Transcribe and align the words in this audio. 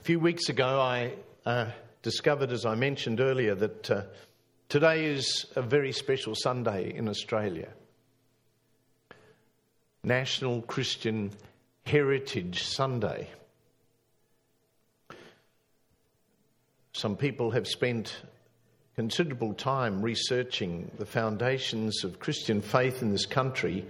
A 0.00 0.02
few 0.02 0.18
weeks 0.18 0.48
ago, 0.48 0.80
I 0.80 1.12
uh, 1.44 1.66
discovered, 2.00 2.52
as 2.52 2.64
I 2.64 2.74
mentioned 2.74 3.20
earlier, 3.20 3.54
that 3.54 3.90
uh, 3.90 4.02
today 4.70 5.04
is 5.04 5.44
a 5.54 5.60
very 5.60 5.92
special 5.92 6.34
Sunday 6.34 6.94
in 6.96 7.06
Australia 7.06 7.68
National 10.02 10.62
Christian 10.62 11.30
Heritage 11.84 12.62
Sunday. 12.62 13.28
Some 16.94 17.14
people 17.14 17.50
have 17.50 17.68
spent 17.68 18.22
considerable 18.96 19.52
time 19.52 20.00
researching 20.00 20.90
the 20.96 21.04
foundations 21.04 22.04
of 22.04 22.18
Christian 22.18 22.62
faith 22.62 23.02
in 23.02 23.12
this 23.12 23.26
country, 23.26 23.84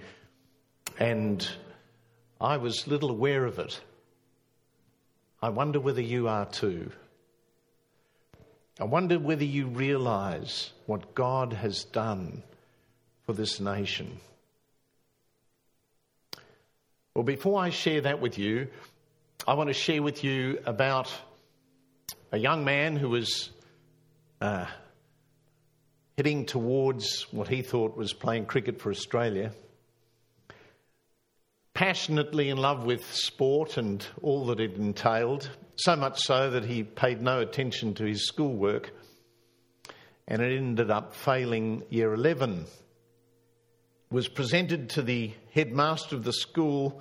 and 0.98 1.48
I 2.40 2.56
was 2.56 2.88
little 2.88 3.10
aware 3.10 3.44
of 3.44 3.60
it. 3.60 3.80
I 5.42 5.48
wonder 5.48 5.80
whether 5.80 6.02
you 6.02 6.28
are 6.28 6.44
too. 6.44 6.92
I 8.78 8.84
wonder 8.84 9.18
whether 9.18 9.44
you 9.44 9.66
realize 9.66 10.72
what 10.86 11.14
God 11.14 11.52
has 11.54 11.84
done 11.84 12.42
for 13.24 13.32
this 13.32 13.60
nation. 13.60 14.20
Well, 17.14 17.24
before 17.24 17.60
I 17.60 17.70
share 17.70 18.02
that 18.02 18.20
with 18.20 18.38
you, 18.38 18.68
I 19.46 19.54
want 19.54 19.68
to 19.68 19.74
share 19.74 20.02
with 20.02 20.24
you 20.24 20.58
about 20.66 21.12
a 22.32 22.38
young 22.38 22.64
man 22.64 22.96
who 22.96 23.08
was 23.08 23.50
uh, 24.40 24.66
heading 26.16 26.44
towards 26.44 27.22
what 27.32 27.48
he 27.48 27.62
thought 27.62 27.96
was 27.96 28.12
playing 28.12 28.46
cricket 28.46 28.80
for 28.80 28.90
Australia 28.90 29.52
passionately 31.80 32.50
in 32.50 32.58
love 32.58 32.84
with 32.84 33.02
sport 33.10 33.78
and 33.78 34.06
all 34.20 34.44
that 34.44 34.60
it 34.60 34.76
entailed, 34.76 35.48
so 35.76 35.96
much 35.96 36.20
so 36.20 36.50
that 36.50 36.62
he 36.62 36.82
paid 36.82 37.22
no 37.22 37.40
attention 37.40 37.94
to 37.94 38.04
his 38.04 38.26
schoolwork 38.28 38.90
and 40.28 40.42
it 40.42 40.54
ended 40.54 40.90
up 40.90 41.14
failing 41.14 41.82
year 41.88 42.12
11. 42.12 42.66
Was 44.10 44.28
presented 44.28 44.90
to 44.90 45.00
the 45.00 45.32
headmaster 45.54 46.16
of 46.16 46.22
the 46.22 46.34
school 46.34 47.00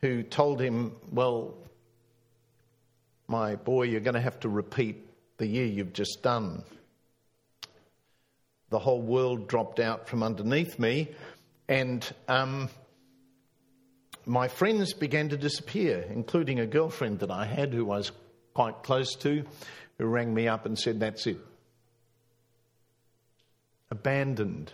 who 0.00 0.22
told 0.22 0.62
him, 0.62 0.96
Well, 1.12 1.58
my 3.28 3.56
boy, 3.56 3.82
you're 3.82 4.00
going 4.00 4.14
to 4.14 4.20
have 4.22 4.40
to 4.40 4.48
repeat 4.48 5.10
the 5.36 5.46
year 5.46 5.66
you've 5.66 5.92
just 5.92 6.22
done. 6.22 6.62
The 8.70 8.78
whole 8.78 9.02
world 9.02 9.46
dropped 9.46 9.78
out 9.78 10.08
from 10.08 10.22
underneath 10.22 10.78
me, 10.78 11.10
and 11.68 12.10
um, 12.28 12.70
my 14.26 14.48
friends 14.48 14.92
began 14.92 15.28
to 15.30 15.36
disappear, 15.36 16.04
including 16.10 16.60
a 16.60 16.66
girlfriend 16.66 17.20
that 17.20 17.30
I 17.30 17.44
had 17.46 17.72
who 17.72 17.90
I 17.90 17.98
was 17.98 18.12
quite 18.54 18.82
close 18.82 19.14
to, 19.16 19.44
who 19.98 20.06
rang 20.06 20.32
me 20.32 20.48
up 20.48 20.66
and 20.66 20.78
said, 20.78 21.00
That's 21.00 21.26
it. 21.26 21.38
Abandoned. 23.90 24.72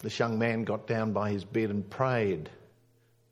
This 0.00 0.18
young 0.18 0.38
man 0.38 0.64
got 0.64 0.86
down 0.86 1.12
by 1.12 1.30
his 1.30 1.44
bed 1.44 1.70
and 1.70 1.88
prayed. 1.88 2.50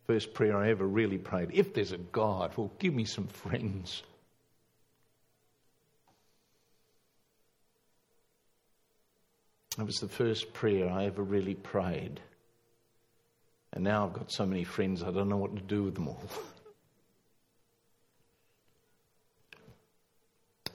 First 0.06 0.34
prayer 0.34 0.56
I 0.56 0.70
ever 0.70 0.86
really 0.86 1.18
prayed. 1.18 1.50
If 1.52 1.74
there's 1.74 1.92
a 1.92 1.98
God, 1.98 2.56
well, 2.56 2.72
give 2.78 2.94
me 2.94 3.04
some 3.04 3.26
friends. 3.26 4.02
That 9.76 9.84
was 9.84 9.96
the 9.96 10.08
first 10.08 10.52
prayer 10.54 10.88
I 10.88 11.04
ever 11.04 11.22
really 11.22 11.54
prayed. 11.54 12.20
And 13.76 13.84
now 13.84 14.06
I've 14.06 14.14
got 14.14 14.32
so 14.32 14.46
many 14.46 14.64
friends, 14.64 15.02
I 15.02 15.10
don't 15.10 15.28
know 15.28 15.36
what 15.36 15.54
to 15.54 15.60
do 15.60 15.82
with 15.82 15.94
them 15.94 16.08
all. 16.08 16.22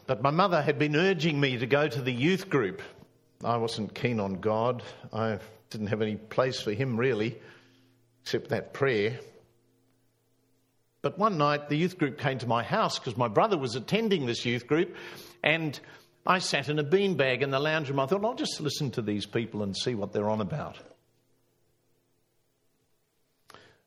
But 0.07 0.21
my 0.21 0.31
mother 0.31 0.61
had 0.61 0.77
been 0.77 0.95
urging 0.95 1.39
me 1.39 1.57
to 1.57 1.65
go 1.65 1.87
to 1.87 2.01
the 2.01 2.11
youth 2.11 2.49
group. 2.49 2.81
I 3.45 3.55
wasn't 3.57 3.95
keen 3.95 4.19
on 4.19 4.41
God. 4.41 4.83
I 5.13 5.39
didn't 5.69 5.87
have 5.87 6.01
any 6.01 6.17
place 6.17 6.59
for 6.59 6.73
Him 6.73 6.97
really, 6.97 7.39
except 8.23 8.49
that 8.49 8.73
prayer. 8.73 9.19
But 11.01 11.17
one 11.17 11.37
night 11.37 11.69
the 11.69 11.77
youth 11.77 11.97
group 11.97 12.17
came 12.17 12.39
to 12.39 12.47
my 12.47 12.61
house 12.61 12.99
because 12.99 13.15
my 13.15 13.29
brother 13.29 13.57
was 13.57 13.75
attending 13.75 14.25
this 14.25 14.45
youth 14.45 14.67
group, 14.67 14.93
and 15.43 15.79
I 16.25 16.39
sat 16.39 16.67
in 16.67 16.77
a 16.77 16.83
beanbag 16.83 17.41
in 17.41 17.51
the 17.51 17.59
lounge 17.59 17.89
room. 17.89 18.01
I 18.01 18.05
thought, 18.05 18.25
I'll 18.25 18.33
just 18.33 18.59
listen 18.59 18.91
to 18.91 19.01
these 19.01 19.25
people 19.25 19.63
and 19.63 19.77
see 19.77 19.95
what 19.95 20.11
they're 20.11 20.29
on 20.29 20.41
about. 20.41 20.77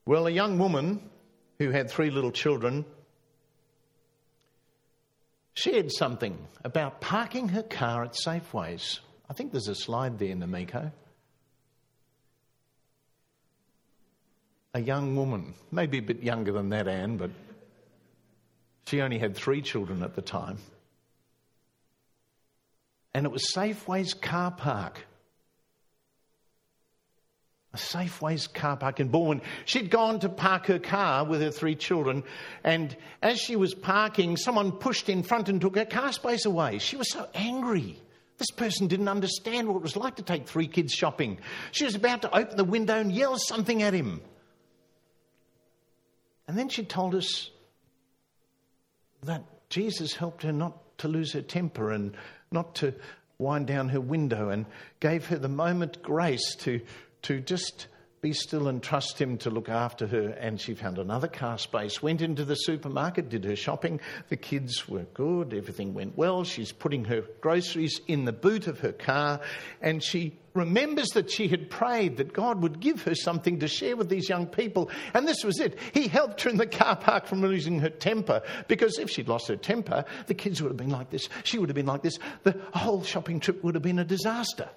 Well, 0.06 0.26
a 0.26 0.30
young 0.30 0.58
woman 0.58 1.00
who 1.58 1.70
had 1.70 1.90
three 1.90 2.10
little 2.10 2.32
children 2.32 2.84
shared 5.54 5.90
something 5.92 6.36
about 6.64 7.00
parking 7.00 7.48
her 7.48 7.62
car 7.62 8.04
at 8.04 8.14
Safeways. 8.14 9.00
I 9.30 9.32
think 9.32 9.52
there's 9.52 9.68
a 9.68 9.74
slide 9.74 10.18
there, 10.18 10.34
Namiko. 10.34 10.92
A 14.74 14.80
young 14.80 15.16
woman, 15.16 15.54
maybe 15.70 15.98
a 15.98 16.02
bit 16.02 16.22
younger 16.22 16.52
than 16.52 16.70
that, 16.70 16.88
Anne, 16.88 17.16
but 17.16 17.30
she 18.86 19.00
only 19.00 19.18
had 19.18 19.36
three 19.36 19.62
children 19.62 20.02
at 20.02 20.14
the 20.14 20.22
time. 20.22 20.58
And 23.14 23.24
it 23.24 23.32
was 23.32 23.54
Safeway's 23.54 24.12
car 24.12 24.50
park 24.50 25.06
a 27.74 27.76
Safeways 27.76 28.52
car 28.52 28.76
park 28.76 29.00
in 29.00 29.10
Balwyn. 29.10 29.42
She'd 29.64 29.90
gone 29.90 30.20
to 30.20 30.28
park 30.28 30.66
her 30.66 30.78
car 30.78 31.24
with 31.24 31.42
her 31.42 31.50
three 31.50 31.74
children, 31.74 32.22
and 32.62 32.96
as 33.20 33.40
she 33.40 33.56
was 33.56 33.74
parking, 33.74 34.36
someone 34.36 34.70
pushed 34.70 35.08
in 35.08 35.24
front 35.24 35.48
and 35.48 35.60
took 35.60 35.76
her 35.76 35.84
car 35.84 36.12
space 36.12 36.46
away. 36.46 36.78
She 36.78 36.96
was 36.96 37.10
so 37.10 37.28
angry. 37.34 38.00
This 38.38 38.52
person 38.52 38.86
didn't 38.86 39.08
understand 39.08 39.68
what 39.68 39.76
it 39.76 39.82
was 39.82 39.96
like 39.96 40.16
to 40.16 40.22
take 40.22 40.46
three 40.46 40.68
kids 40.68 40.94
shopping. 40.94 41.38
She 41.72 41.84
was 41.84 41.96
about 41.96 42.22
to 42.22 42.36
open 42.36 42.56
the 42.56 42.64
window 42.64 42.98
and 42.98 43.12
yell 43.12 43.38
something 43.38 43.82
at 43.82 43.92
him. 43.92 44.20
And 46.46 46.56
then 46.56 46.68
she 46.68 46.84
told 46.84 47.14
us 47.14 47.50
that 49.22 49.42
Jesus 49.68 50.14
helped 50.14 50.42
her 50.42 50.52
not 50.52 50.98
to 50.98 51.08
lose 51.08 51.32
her 51.32 51.42
temper 51.42 51.90
and 51.90 52.14
not 52.52 52.76
to 52.76 52.94
wind 53.38 53.66
down 53.66 53.88
her 53.88 54.00
window 54.00 54.50
and 54.50 54.66
gave 55.00 55.26
her 55.26 55.38
the 55.38 55.48
moment 55.48 56.02
grace 56.02 56.54
to 56.56 56.80
to 57.24 57.40
just 57.40 57.88
be 58.24 58.32
still 58.32 58.68
and 58.68 58.82
trust 58.82 59.20
him 59.20 59.36
to 59.36 59.50
look 59.50 59.68
after 59.68 60.06
her. 60.06 60.28
And 60.40 60.58
she 60.58 60.72
found 60.72 60.96
another 60.96 61.28
car 61.28 61.58
space, 61.58 62.02
went 62.02 62.22
into 62.22 62.46
the 62.46 62.54
supermarket, 62.54 63.28
did 63.28 63.44
her 63.44 63.54
shopping. 63.54 64.00
The 64.30 64.38
kids 64.38 64.88
were 64.88 65.04
good, 65.12 65.52
everything 65.52 65.92
went 65.92 66.16
well. 66.16 66.42
She's 66.42 66.72
putting 66.72 67.04
her 67.04 67.20
groceries 67.42 68.00
in 68.06 68.24
the 68.24 68.32
boot 68.32 68.66
of 68.66 68.80
her 68.80 68.92
car, 68.92 69.40
and 69.82 70.02
she 70.02 70.38
remembers 70.54 71.08
that 71.08 71.30
she 71.30 71.48
had 71.48 71.68
prayed 71.68 72.16
that 72.16 72.32
God 72.32 72.62
would 72.62 72.80
give 72.80 73.02
her 73.02 73.14
something 73.14 73.58
to 73.58 73.68
share 73.68 73.94
with 73.94 74.08
these 74.08 74.26
young 74.26 74.46
people. 74.46 74.90
And 75.12 75.28
this 75.28 75.44
was 75.44 75.60
it. 75.60 75.78
He 75.92 76.08
helped 76.08 76.40
her 76.42 76.50
in 76.50 76.56
the 76.56 76.66
car 76.66 76.96
park 76.96 77.26
from 77.26 77.42
losing 77.42 77.80
her 77.80 77.90
temper, 77.90 78.40
because 78.68 78.98
if 78.98 79.10
she'd 79.10 79.28
lost 79.28 79.48
her 79.48 79.56
temper, 79.56 80.06
the 80.28 80.34
kids 80.34 80.62
would 80.62 80.70
have 80.70 80.78
been 80.78 80.88
like 80.88 81.10
this, 81.10 81.28
she 81.42 81.58
would 81.58 81.68
have 81.68 81.76
been 81.76 81.84
like 81.84 82.00
this, 82.00 82.18
the 82.44 82.58
whole 82.72 83.02
shopping 83.02 83.38
trip 83.38 83.62
would 83.62 83.74
have 83.74 83.82
been 83.82 83.98
a 83.98 84.04
disaster. 84.04 84.70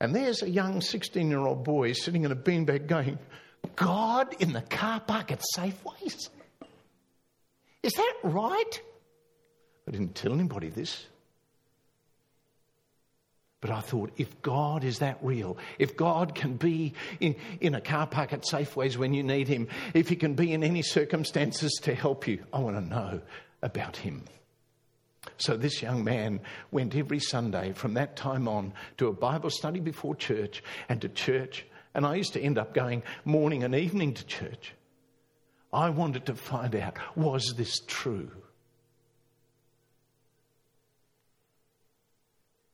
And 0.00 0.14
there's 0.14 0.42
a 0.42 0.50
young 0.50 0.80
16 0.80 1.28
year 1.28 1.40
old 1.40 1.64
boy 1.64 1.92
sitting 1.92 2.24
in 2.24 2.32
a 2.32 2.36
beanbag 2.36 2.86
going, 2.86 3.18
God 3.74 4.34
in 4.38 4.52
the 4.52 4.62
car 4.62 5.00
park 5.00 5.32
at 5.32 5.42
Safeways? 5.56 6.28
Is 7.82 7.92
that 7.92 8.14
right? 8.22 8.80
I 9.88 9.90
didn't 9.90 10.14
tell 10.14 10.32
anybody 10.32 10.68
this. 10.68 11.06
But 13.60 13.70
I 13.70 13.80
thought, 13.80 14.12
if 14.16 14.42
God 14.42 14.84
is 14.84 14.98
that 14.98 15.18
real, 15.22 15.56
if 15.78 15.96
God 15.96 16.34
can 16.34 16.56
be 16.56 16.94
in, 17.20 17.36
in 17.60 17.74
a 17.74 17.80
car 17.80 18.06
park 18.06 18.32
at 18.32 18.42
Safeways 18.42 18.96
when 18.96 19.14
you 19.14 19.22
need 19.22 19.48
Him, 19.48 19.68
if 19.94 20.08
He 20.08 20.16
can 20.16 20.34
be 20.34 20.52
in 20.52 20.62
any 20.62 20.82
circumstances 20.82 21.72
to 21.82 21.94
help 21.94 22.28
you, 22.28 22.44
I 22.52 22.58
want 22.58 22.76
to 22.76 22.82
know 22.82 23.22
about 23.62 23.96
Him. 23.96 24.24
So 25.38 25.56
this 25.56 25.82
young 25.82 26.04
man 26.04 26.40
went 26.70 26.94
every 26.94 27.20
Sunday 27.20 27.72
from 27.72 27.94
that 27.94 28.16
time 28.16 28.48
on 28.48 28.72
to 28.98 29.08
a 29.08 29.12
Bible 29.12 29.50
study 29.50 29.80
before 29.80 30.14
church 30.14 30.62
and 30.88 31.00
to 31.02 31.08
church. 31.08 31.66
And 31.94 32.06
I 32.06 32.14
used 32.14 32.34
to 32.34 32.40
end 32.40 32.58
up 32.58 32.74
going 32.74 33.02
morning 33.24 33.64
and 33.64 33.74
evening 33.74 34.14
to 34.14 34.26
church. 34.26 34.74
I 35.72 35.90
wanted 35.90 36.26
to 36.26 36.34
find 36.34 36.74
out 36.76 36.96
was 37.16 37.54
this 37.56 37.80
true? 37.86 38.30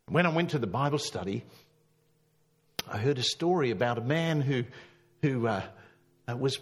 When 0.08 0.26
I 0.26 0.28
went 0.28 0.50
to 0.50 0.58
the 0.58 0.66
Bible 0.66 0.98
study, 0.98 1.44
I 2.86 2.98
heard 2.98 3.18
a 3.18 3.22
story 3.22 3.70
about 3.70 3.98
a 3.98 4.02
man 4.02 4.40
who, 4.40 4.64
who 5.22 5.46
uh, 5.46 5.62
uh 6.28 6.36
was 6.36 6.58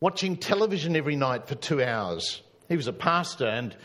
watching 0.00 0.36
television 0.36 0.96
every 0.96 1.16
night 1.16 1.46
for 1.46 1.54
two 1.54 1.82
hours. 1.82 2.40
He 2.68 2.76
was 2.76 2.86
a 2.86 2.92
pastor 2.92 3.46
and 3.46 3.76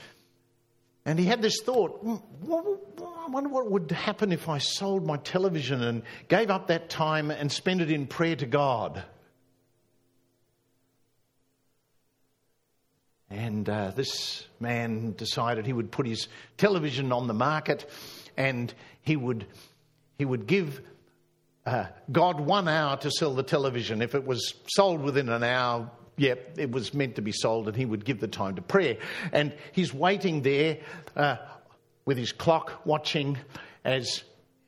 and 1.06 1.20
he 1.20 1.26
had 1.26 1.42
this 1.42 1.62
thought 1.62 2.00
hmm, 2.02 2.16
I 3.26 3.28
wonder 3.28 3.50
what 3.50 3.72
would 3.72 3.92
happen 3.92 4.32
if 4.32 4.50
I 4.50 4.60
sold 4.60 5.06
my 5.06 5.18
television 5.18 5.82
and 5.82 6.04
gave 6.28 6.52
up 6.52 6.68
that 6.68 6.90
time 6.90 7.32
and 7.32 7.52
spent 7.52 7.82
it 7.82 7.90
in 7.90 8.06
prayer 8.06 8.36
to 8.36 8.46
God. 8.46 9.04
And 13.32 13.68
uh, 13.68 13.92
this 13.96 14.46
man 14.60 15.14
decided 15.18 15.66
he 15.66 15.74
would 15.74 15.92
put 15.92 16.06
his 16.06 16.28
television 16.58 17.12
on 17.12 17.26
the 17.26 17.34
market 17.34 17.90
and 18.38 18.72
he 19.02 19.16
would, 19.16 19.48
he 20.20 20.26
would 20.26 20.46
give 20.46 20.82
uh, 21.66 21.86
God 22.12 22.40
one 22.40 22.68
hour 22.68 22.98
to 22.98 23.10
sell 23.10 23.34
the 23.34 23.42
television. 23.42 24.04
If 24.04 24.14
it 24.14 24.26
was 24.26 24.54
sold 24.68 25.02
within 25.02 25.30
an 25.30 25.44
hour, 25.44 25.90
yep, 26.18 26.58
it 26.58 26.72
was 26.72 26.94
meant 26.94 27.16
to 27.16 27.22
be 27.22 27.32
sold, 27.32 27.68
and 27.68 27.76
he 27.76 27.86
would 27.86 28.06
give 28.06 28.20
the 28.20 28.28
time 28.28 28.56
to 28.56 28.62
prayer. 28.62 28.98
And 29.32 29.54
he's 29.72 29.94
waiting 29.94 30.42
there 30.42 30.80
uh, 31.16 31.38
with 32.06 32.18
his 32.18 32.32
clock, 32.32 32.86
watching 32.86 33.38
as 33.84 34.24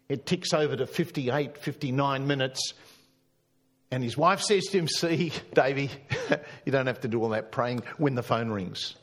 it 0.10 0.26
ticks 0.26 0.54
over 0.54 0.76
to 0.76 0.86
58, 0.86 1.58
59 1.58 2.28
minutes. 2.28 2.74
And 3.92 4.04
his 4.04 4.18
wife 4.18 4.42
says 4.42 4.66
to 4.66 4.80
him, 4.80 4.88
See, 4.88 5.32
Davy, 5.54 5.90
you 6.66 6.72
don't 6.72 6.88
have 6.88 7.02
to 7.02 7.08
do 7.08 7.22
all 7.22 7.30
that 7.30 7.52
praying 7.52 7.84
when 7.98 8.16
the 8.16 8.24
phone 8.24 8.50
rings. 8.50 8.96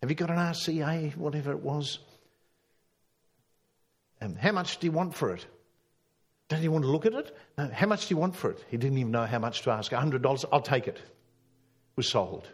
Have 0.00 0.10
you 0.10 0.16
got 0.16 0.30
an 0.30 0.36
RCA, 0.36 1.16
whatever 1.16 1.52
it 1.52 1.60
was? 1.60 1.98
How 4.40 4.52
much 4.52 4.78
do 4.78 4.86
you 4.86 4.92
want 4.92 5.14
for 5.14 5.34
it? 5.34 5.46
Don't 6.50 6.62
you 6.64 6.72
want 6.72 6.84
to 6.84 6.90
look 6.90 7.06
at 7.06 7.14
it? 7.14 7.36
No, 7.56 7.70
how 7.72 7.86
much 7.86 8.08
do 8.08 8.14
you 8.14 8.20
want 8.20 8.34
for 8.34 8.50
it? 8.50 8.62
He 8.68 8.76
didn't 8.76 8.98
even 8.98 9.12
know 9.12 9.24
how 9.24 9.38
much 9.38 9.62
to 9.62 9.70
ask. 9.70 9.92
$100, 9.92 10.44
I'll 10.52 10.60
take 10.60 10.88
it. 10.88 10.96
it 10.96 11.02
was 11.94 12.08
sold. 12.08 12.48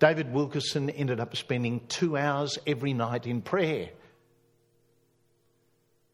David 0.00 0.32
Wilkerson 0.32 0.90
ended 0.90 1.20
up 1.20 1.36
spending 1.36 1.86
two 1.86 2.16
hours 2.16 2.58
every 2.66 2.94
night 2.94 3.28
in 3.28 3.42
prayer. 3.42 3.90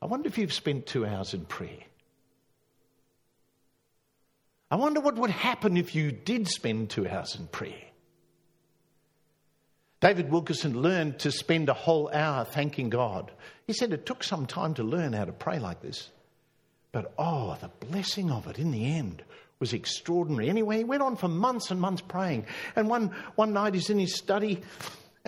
I 0.02 0.06
wonder 0.06 0.28
if 0.28 0.36
you've 0.36 0.52
spent 0.52 0.84
two 0.84 1.06
hours 1.06 1.32
in 1.32 1.46
prayer. 1.46 1.80
I 4.70 4.76
wonder 4.76 5.00
what 5.00 5.16
would 5.16 5.30
happen 5.30 5.78
if 5.78 5.94
you 5.94 6.12
did 6.12 6.46
spend 6.46 6.90
two 6.90 7.08
hours 7.08 7.36
in 7.36 7.46
prayer. 7.46 7.72
David 10.00 10.30
Wilkerson 10.30 10.82
learned 10.82 11.20
to 11.20 11.32
spend 11.32 11.70
a 11.70 11.74
whole 11.74 12.10
hour 12.12 12.44
thanking 12.44 12.90
God. 12.90 13.32
He 13.66 13.72
said 13.72 13.94
it 13.94 14.04
took 14.04 14.22
some 14.22 14.44
time 14.44 14.74
to 14.74 14.82
learn 14.82 15.14
how 15.14 15.24
to 15.24 15.32
pray 15.32 15.58
like 15.58 15.80
this. 15.80 16.10
But 16.92 17.12
oh, 17.18 17.56
the 17.60 17.86
blessing 17.86 18.30
of 18.30 18.46
it 18.46 18.58
in 18.58 18.70
the 18.70 18.84
end 18.84 19.22
was 19.60 19.72
extraordinary. 19.72 20.48
Anyway, 20.48 20.78
he 20.78 20.84
went 20.84 21.02
on 21.02 21.16
for 21.16 21.28
months 21.28 21.70
and 21.70 21.80
months 21.80 22.02
praying. 22.02 22.46
And 22.76 22.88
one, 22.88 23.14
one 23.34 23.52
night 23.52 23.74
he's 23.74 23.90
in 23.90 23.98
his 23.98 24.16
study 24.16 24.62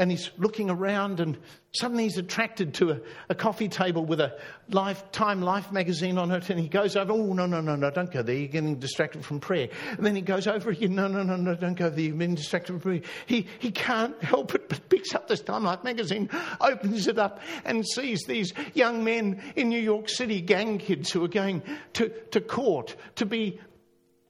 and 0.01 0.11
he's 0.11 0.31
looking 0.39 0.71
around 0.71 1.21
and 1.21 1.37
suddenly 1.73 2.05
he's 2.05 2.17
attracted 2.17 2.73
to 2.73 2.93
a, 2.93 3.01
a 3.29 3.35
coffee 3.35 3.69
table 3.69 4.03
with 4.03 4.19
a 4.19 4.35
Lifetime 4.71 5.43
Life 5.43 5.71
magazine 5.71 6.17
on 6.17 6.31
it 6.31 6.49
and 6.49 6.59
he 6.59 6.69
goes 6.69 6.97
over, 6.97 7.13
oh, 7.13 7.35
no, 7.35 7.45
no, 7.45 7.61
no, 7.61 7.77
no, 7.77 7.91
don't 7.91 8.11
go 8.11 8.23
there, 8.23 8.35
you're 8.35 8.49
getting 8.49 8.79
distracted 8.79 9.23
from 9.23 9.41
prayer. 9.41 9.69
And 9.91 10.07
then 10.07 10.17
he 10.17 10.23
goes 10.23 10.47
over 10.47 10.71
again, 10.71 10.95
no, 10.95 11.07
no, 11.07 11.23
no, 11.23 11.37
no, 11.37 11.55
don't 11.55 11.75
go 11.75 11.91
there, 11.91 12.01
you're 12.01 12.15
being 12.15 12.35
distracted 12.35 12.73
from 12.73 12.81
prayer. 12.81 13.03
He, 13.27 13.47
he 13.59 13.71
can't 13.71 14.21
help 14.23 14.55
it 14.55 14.71
but 14.71 14.89
picks 14.89 15.15
up 15.15 15.29
this 15.29 15.43
Time 15.43 15.65
Life 15.65 15.85
magazine, 15.85 16.31
opens 16.63 17.07
it 17.07 17.19
up 17.19 17.41
and 17.67 17.87
sees 17.87 18.23
these 18.27 18.55
young 18.73 19.05
men 19.05 19.43
in 19.55 19.69
New 19.69 19.81
York 19.81 20.09
City, 20.09 20.41
gang 20.41 20.79
kids 20.79 21.13
who 21.13 21.23
are 21.23 21.29
going 21.29 21.63
to, 21.93 22.09
to 22.31 22.41
court 22.41 22.97
to 23.17 23.27
be 23.27 23.61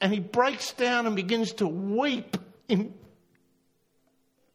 and 0.01 0.13
he 0.13 0.19
breaks 0.19 0.73
down 0.73 1.07
and 1.07 1.15
begins 1.15 1.53
to 1.53 1.69
weep 1.69 2.37
in, 2.69 2.95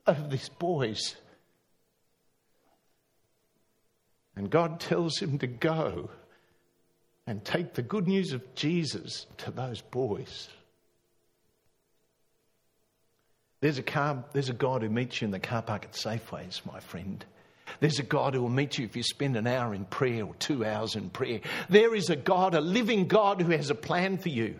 over 0.07 0.27
these 0.27 0.49
boys. 0.49 1.15
And 4.35 4.49
God 4.49 4.79
tells 4.79 5.17
him 5.17 5.37
to 5.39 5.47
go 5.47 6.09
and 7.27 7.43
take 7.43 7.73
the 7.73 7.81
good 7.81 8.07
news 8.07 8.33
of 8.33 8.55
Jesus 8.55 9.25
to 9.37 9.51
those 9.51 9.81
boys. 9.81 10.49
There's 13.61 13.79
a, 13.79 13.83
car, 13.83 14.23
there's 14.33 14.49
a 14.49 14.53
God 14.53 14.83
who 14.83 14.89
meets 14.89 15.21
you 15.21 15.25
in 15.25 15.31
the 15.31 15.39
car 15.39 15.61
park 15.61 15.85
at 15.85 15.93
Safeways, 15.93 16.63
my 16.65 16.79
friend. 16.79 17.25
There's 17.79 17.99
a 17.99 18.03
God 18.03 18.35
who 18.35 18.41
will 18.41 18.49
meet 18.49 18.77
you 18.77 18.85
if 18.85 18.95
you 18.95 19.01
spend 19.01 19.35
an 19.35 19.47
hour 19.47 19.73
in 19.73 19.85
prayer 19.85 20.23
or 20.23 20.35
two 20.35 20.63
hours 20.63 20.95
in 20.95 21.09
prayer. 21.09 21.39
There 21.69 21.95
is 21.95 22.09
a 22.09 22.15
God, 22.15 22.53
a 22.53 22.61
living 22.61 23.07
God, 23.07 23.41
who 23.41 23.51
has 23.51 23.69
a 23.69 23.75
plan 23.75 24.17
for 24.17 24.29
you. 24.29 24.59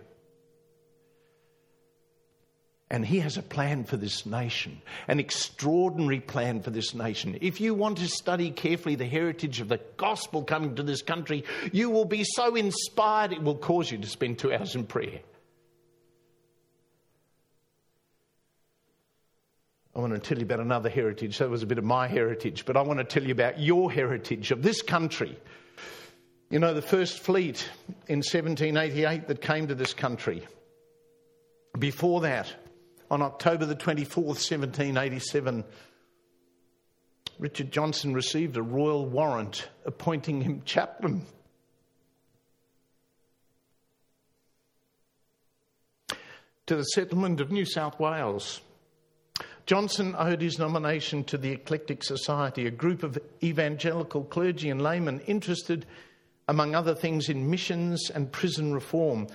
And 2.95 3.05
he 3.05 3.19
has 3.19 3.35
a 3.35 3.41
plan 3.41 3.83
for 3.83 3.97
this 3.97 4.25
nation, 4.25 4.81
an 5.09 5.19
extraordinary 5.19 6.21
plan 6.21 6.61
for 6.61 6.69
this 6.69 6.95
nation. 6.95 7.37
If 7.41 7.59
you 7.59 7.73
want 7.73 7.97
to 7.97 8.07
study 8.07 8.51
carefully 8.51 8.95
the 8.95 9.05
heritage 9.05 9.59
of 9.59 9.67
the 9.67 9.81
gospel 9.97 10.43
coming 10.43 10.75
to 10.75 10.83
this 10.83 11.01
country, 11.01 11.43
you 11.73 11.89
will 11.89 12.05
be 12.05 12.23
so 12.23 12.55
inspired 12.55 13.33
it 13.33 13.43
will 13.43 13.57
cause 13.57 13.91
you 13.91 13.97
to 13.97 14.07
spend 14.07 14.39
two 14.39 14.53
hours 14.53 14.75
in 14.75 14.85
prayer. 14.85 15.19
I 19.93 19.99
want 19.99 20.13
to 20.13 20.19
tell 20.19 20.37
you 20.37 20.45
about 20.45 20.61
another 20.61 20.89
heritage. 20.89 21.37
That 21.39 21.49
was 21.49 21.63
a 21.63 21.67
bit 21.67 21.77
of 21.77 21.83
my 21.83 22.07
heritage, 22.07 22.63
but 22.63 22.77
I 22.77 22.81
want 22.81 22.99
to 22.99 23.03
tell 23.03 23.23
you 23.23 23.33
about 23.33 23.59
your 23.59 23.91
heritage 23.91 24.51
of 24.51 24.63
this 24.63 24.81
country. 24.81 25.37
You 26.49 26.59
know, 26.59 26.73
the 26.73 26.81
first 26.81 27.19
fleet 27.19 27.69
in 28.07 28.19
1788 28.19 29.27
that 29.27 29.41
came 29.41 29.67
to 29.67 29.75
this 29.75 29.93
country. 29.93 30.47
Before 31.77 32.21
that, 32.21 32.55
on 33.09 33.21
October 33.21 33.65
the 33.65 33.75
24th, 33.75 34.39
1787, 34.49 35.63
Richard 37.37 37.71
Johnson 37.71 38.13
received 38.13 38.57
a 38.57 38.61
royal 38.61 39.05
warrant 39.05 39.67
appointing 39.85 40.41
him 40.41 40.61
chaplain. 40.65 41.25
To 46.67 46.75
the 46.75 46.83
settlement 46.83 47.41
of 47.41 47.51
New 47.51 47.65
South 47.65 47.99
Wales. 47.99 48.61
Johnson 49.65 50.15
owed 50.17 50.41
his 50.41 50.59
nomination 50.59 51.23
to 51.25 51.37
the 51.37 51.51
Eclectic 51.51 52.03
Society, 52.03 52.67
a 52.67 52.71
group 52.71 53.03
of 53.03 53.17
evangelical 53.43 54.23
clergy 54.23 54.69
and 54.69 54.81
laymen 54.81 55.19
interested, 55.21 55.85
among 56.47 56.75
other 56.75 56.95
things, 56.95 57.29
in 57.29 57.49
missions 57.49 58.09
and 58.11 58.31
prison 58.31 58.73
reform 58.73 59.27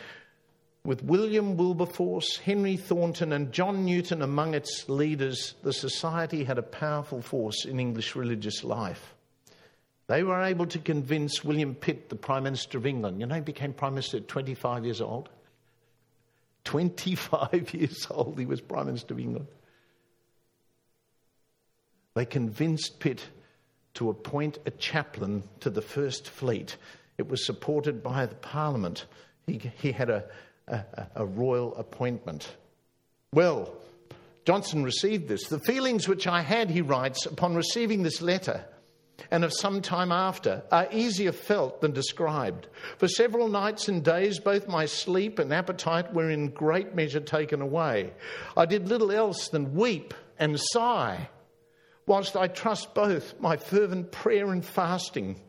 with 0.84 1.04
William 1.04 1.56
Wilberforce, 1.56 2.38
Henry 2.38 2.76
Thornton, 2.76 3.32
and 3.32 3.52
John 3.52 3.84
Newton 3.84 4.22
among 4.22 4.54
its 4.54 4.88
leaders, 4.88 5.54
the 5.62 5.72
Society 5.72 6.44
had 6.44 6.58
a 6.58 6.62
powerful 6.62 7.20
force 7.20 7.64
in 7.64 7.78
English 7.78 8.16
religious 8.16 8.64
life. 8.64 9.14
They 10.06 10.22
were 10.22 10.42
able 10.42 10.66
to 10.66 10.78
convince 10.78 11.44
William 11.44 11.74
Pitt, 11.74 12.08
the 12.08 12.16
Prime 12.16 12.44
Minister 12.44 12.78
of 12.78 12.86
England, 12.86 13.20
you 13.20 13.26
know, 13.26 13.34
he 13.34 13.40
became 13.40 13.72
Prime 13.72 13.94
Minister 13.94 14.16
at 14.16 14.28
25 14.28 14.84
years 14.84 15.00
old. 15.00 15.28
25 16.64 17.74
years 17.74 18.06
old, 18.10 18.38
he 18.38 18.46
was 18.46 18.60
Prime 18.60 18.86
Minister 18.86 19.14
of 19.14 19.20
England. 19.20 19.46
They 22.14 22.24
convinced 22.24 22.98
Pitt 22.98 23.28
to 23.94 24.10
appoint 24.10 24.58
a 24.66 24.70
chaplain 24.72 25.42
to 25.60 25.70
the 25.70 25.82
First 25.82 26.28
Fleet. 26.28 26.76
It 27.18 27.28
was 27.28 27.44
supported 27.44 28.02
by 28.02 28.26
the 28.26 28.34
Parliament. 28.34 29.06
He, 29.46 29.70
he 29.80 29.92
had 29.92 30.10
a, 30.10 30.24
a, 30.70 31.06
a 31.16 31.26
royal 31.26 31.74
appointment. 31.76 32.56
Well, 33.32 33.72
Johnson 34.44 34.82
received 34.82 35.28
this. 35.28 35.46
The 35.48 35.60
feelings 35.60 36.08
which 36.08 36.26
I 36.26 36.42
had, 36.42 36.70
he 36.70 36.80
writes, 36.80 37.26
upon 37.26 37.54
receiving 37.54 38.02
this 38.02 38.22
letter 38.22 38.64
and 39.30 39.44
of 39.44 39.52
some 39.52 39.82
time 39.82 40.12
after 40.12 40.62
are 40.72 40.88
easier 40.90 41.32
felt 41.32 41.80
than 41.80 41.92
described. 41.92 42.68
For 42.98 43.08
several 43.08 43.48
nights 43.48 43.88
and 43.88 44.02
days, 44.02 44.38
both 44.38 44.66
my 44.66 44.86
sleep 44.86 45.38
and 45.38 45.52
appetite 45.52 46.12
were 46.14 46.30
in 46.30 46.50
great 46.50 46.94
measure 46.94 47.20
taken 47.20 47.60
away. 47.60 48.12
I 48.56 48.66
did 48.66 48.88
little 48.88 49.12
else 49.12 49.48
than 49.48 49.74
weep 49.74 50.14
and 50.38 50.58
sigh, 50.58 51.28
whilst 52.06 52.36
I 52.36 52.48
trust 52.48 52.94
both 52.94 53.38
my 53.40 53.56
fervent 53.56 54.10
prayer 54.10 54.50
and 54.50 54.64
fasting. 54.64 55.40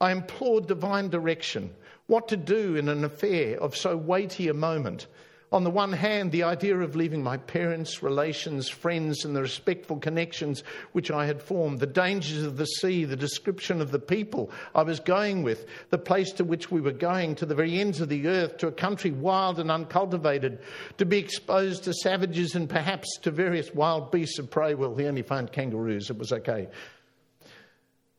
I 0.00 0.10
implored 0.10 0.66
divine 0.66 1.08
direction 1.08 1.70
what 2.12 2.28
to 2.28 2.36
do 2.36 2.76
in 2.76 2.90
an 2.90 3.04
affair 3.04 3.58
of 3.58 3.74
so 3.74 3.96
weighty 3.96 4.48
a 4.48 4.54
moment. 4.54 5.06
On 5.50 5.64
the 5.64 5.70
one 5.70 5.92
hand, 5.92 6.30
the 6.30 6.42
idea 6.42 6.78
of 6.78 6.94
leaving 6.94 7.22
my 7.22 7.38
parents, 7.38 8.02
relations, 8.02 8.68
friends, 8.68 9.24
and 9.24 9.34
the 9.34 9.40
respectful 9.40 9.96
connections 9.96 10.62
which 10.92 11.10
I 11.10 11.24
had 11.24 11.42
formed, 11.42 11.80
the 11.80 11.86
dangers 11.86 12.42
of 12.42 12.58
the 12.58 12.66
sea, 12.66 13.06
the 13.06 13.16
description 13.16 13.80
of 13.80 13.92
the 13.92 13.98
people 13.98 14.50
I 14.74 14.82
was 14.82 15.00
going 15.00 15.42
with, 15.42 15.64
the 15.88 15.96
place 15.96 16.32
to 16.32 16.44
which 16.44 16.70
we 16.70 16.82
were 16.82 16.92
going, 16.92 17.34
to 17.36 17.46
the 17.46 17.54
very 17.54 17.80
ends 17.80 18.02
of 18.02 18.10
the 18.10 18.28
earth, 18.28 18.58
to 18.58 18.66
a 18.66 18.72
country 18.72 19.10
wild 19.10 19.58
and 19.58 19.70
uncultivated, 19.70 20.58
to 20.98 21.06
be 21.06 21.18
exposed 21.18 21.84
to 21.84 21.94
savages 21.94 22.54
and 22.54 22.68
perhaps 22.68 23.18
to 23.22 23.30
various 23.30 23.74
wild 23.74 24.10
beasts 24.10 24.38
of 24.38 24.50
prey. 24.50 24.74
Well, 24.74 24.94
he 24.96 25.06
only 25.06 25.22
found 25.22 25.52
kangaroos, 25.52 26.10
it 26.10 26.18
was 26.18 26.32
okay. 26.32 26.68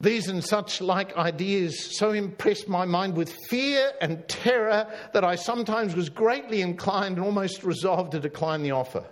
These 0.04 0.28
and 0.28 0.44
such 0.44 0.82
like 0.82 1.16
ideas 1.16 1.98
so 1.98 2.12
impressed 2.12 2.68
my 2.68 2.84
mind 2.84 3.16
with 3.16 3.34
fear 3.48 3.90
and 4.02 4.28
terror 4.28 4.86
that 5.14 5.24
I 5.24 5.36
sometimes 5.36 5.96
was 5.96 6.10
greatly 6.10 6.60
inclined 6.60 7.16
and 7.16 7.26
almost 7.26 7.64
resolved 7.64 8.12
to 8.12 8.20
decline 8.20 8.64
the 8.64 8.72
offer. 8.72 9.06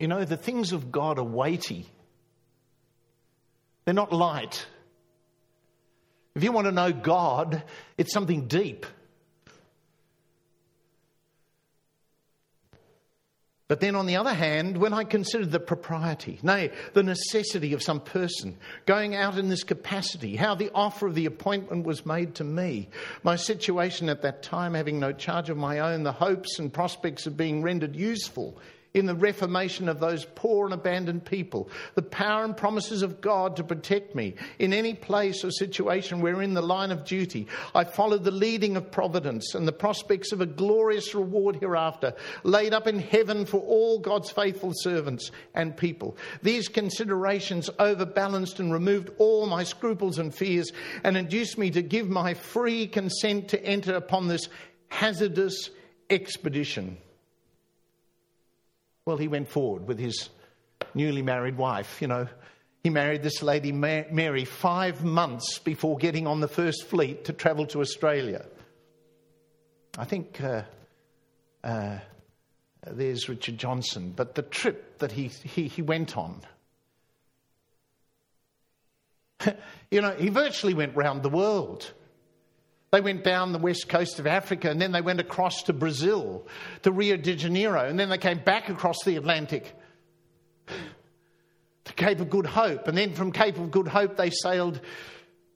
You 0.00 0.08
know, 0.08 0.24
the 0.24 0.38
things 0.38 0.72
of 0.72 0.90
God 0.90 1.18
are 1.18 1.24
weighty, 1.24 1.86
they're 3.84 3.92
not 3.92 4.10
light. 4.10 4.66
If 6.34 6.42
you 6.42 6.52
want 6.52 6.66
to 6.66 6.72
know 6.72 6.92
God, 6.92 7.62
it's 7.98 8.12
something 8.12 8.46
deep. 8.46 8.86
But 13.68 13.80
then, 13.80 13.96
on 13.96 14.06
the 14.06 14.14
other 14.14 14.32
hand, 14.32 14.76
when 14.76 14.92
I 14.92 15.02
considered 15.02 15.50
the 15.50 15.58
propriety, 15.58 16.38
nay, 16.42 16.70
the 16.92 17.02
necessity 17.02 17.72
of 17.72 17.82
some 17.82 17.98
person 17.98 18.56
going 18.86 19.16
out 19.16 19.38
in 19.38 19.48
this 19.48 19.64
capacity, 19.64 20.36
how 20.36 20.54
the 20.54 20.70
offer 20.72 21.08
of 21.08 21.16
the 21.16 21.26
appointment 21.26 21.84
was 21.84 22.06
made 22.06 22.36
to 22.36 22.44
me, 22.44 22.88
my 23.24 23.34
situation 23.34 24.08
at 24.08 24.22
that 24.22 24.44
time, 24.44 24.74
having 24.74 25.00
no 25.00 25.12
charge 25.12 25.50
of 25.50 25.56
my 25.56 25.80
own, 25.80 26.04
the 26.04 26.12
hopes 26.12 26.60
and 26.60 26.72
prospects 26.72 27.26
of 27.26 27.36
being 27.36 27.60
rendered 27.60 27.96
useful 27.96 28.56
in 28.96 29.04
the 29.04 29.14
reformation 29.14 29.88
of 29.88 30.00
those 30.00 30.24
poor 30.34 30.64
and 30.64 30.72
abandoned 30.72 31.24
people, 31.24 31.68
the 31.94 32.02
power 32.02 32.44
and 32.44 32.56
promises 32.56 33.02
of 33.02 33.20
God 33.20 33.56
to 33.56 33.64
protect 33.64 34.14
me 34.14 34.34
in 34.58 34.72
any 34.72 34.94
place 34.94 35.44
or 35.44 35.50
situation 35.50 36.22
where 36.22 36.40
in 36.40 36.54
the 36.54 36.62
line 36.62 36.90
of 36.90 37.04
duty 37.04 37.46
I 37.74 37.84
followed 37.84 38.24
the 38.24 38.30
leading 38.30 38.74
of 38.76 38.90
providence 38.90 39.54
and 39.54 39.68
the 39.68 39.72
prospects 39.72 40.32
of 40.32 40.40
a 40.40 40.46
glorious 40.46 41.14
reward 41.14 41.56
hereafter 41.56 42.14
laid 42.42 42.72
up 42.72 42.86
in 42.86 42.98
heaven 42.98 43.44
for 43.44 43.60
all 43.60 43.98
God's 43.98 44.30
faithful 44.30 44.72
servants 44.74 45.30
and 45.54 45.76
people. 45.76 46.16
These 46.42 46.68
considerations 46.68 47.68
overbalanced 47.78 48.60
and 48.60 48.72
removed 48.72 49.10
all 49.18 49.46
my 49.46 49.62
scruples 49.64 50.18
and 50.18 50.34
fears 50.34 50.72
and 51.04 51.16
induced 51.18 51.58
me 51.58 51.70
to 51.72 51.82
give 51.82 52.08
my 52.08 52.32
free 52.32 52.86
consent 52.86 53.48
to 53.48 53.62
enter 53.62 53.94
upon 53.94 54.28
this 54.28 54.48
hazardous 54.88 55.70
expedition. 56.08 56.96
Well, 59.06 59.16
he 59.16 59.28
went 59.28 59.48
forward 59.48 59.86
with 59.86 60.00
his 60.00 60.28
newly 60.92 61.22
married 61.22 61.56
wife. 61.56 62.02
You 62.02 62.08
know, 62.08 62.28
he 62.82 62.90
married 62.90 63.22
this 63.22 63.40
lady, 63.40 63.70
Mary, 63.70 64.44
five 64.44 65.04
months 65.04 65.60
before 65.60 65.96
getting 65.96 66.26
on 66.26 66.40
the 66.40 66.48
first 66.48 66.84
fleet 66.86 67.26
to 67.26 67.32
travel 67.32 67.66
to 67.66 67.80
Australia. 67.80 68.44
I 69.96 70.04
think 70.04 70.40
uh, 70.40 70.62
uh, 71.62 71.98
there's 72.84 73.28
Richard 73.28 73.58
Johnson, 73.58 74.12
but 74.14 74.34
the 74.34 74.42
trip 74.42 74.98
that 74.98 75.12
he, 75.12 75.28
he, 75.28 75.68
he 75.68 75.82
went 75.82 76.16
on, 76.16 76.40
you 79.90 80.00
know, 80.00 80.16
he 80.18 80.30
virtually 80.30 80.74
went 80.74 80.96
round 80.96 81.22
the 81.22 81.30
world. 81.30 81.92
They 82.92 83.00
went 83.00 83.24
down 83.24 83.52
the 83.52 83.58
west 83.58 83.88
coast 83.88 84.18
of 84.18 84.26
Africa 84.26 84.70
and 84.70 84.80
then 84.80 84.92
they 84.92 85.00
went 85.00 85.20
across 85.20 85.64
to 85.64 85.72
Brazil, 85.72 86.46
to 86.82 86.92
Rio 86.92 87.16
de 87.16 87.34
Janeiro, 87.34 87.84
and 87.84 87.98
then 87.98 88.08
they 88.08 88.18
came 88.18 88.38
back 88.38 88.68
across 88.68 88.96
the 89.04 89.16
Atlantic 89.16 89.74
to 90.68 91.92
Cape 91.94 92.20
of 92.20 92.30
Good 92.30 92.46
Hope. 92.46 92.86
And 92.88 92.96
then 92.96 93.12
from 93.12 93.32
Cape 93.32 93.58
of 93.58 93.70
Good 93.70 93.88
Hope, 93.88 94.16
they 94.16 94.30
sailed 94.30 94.80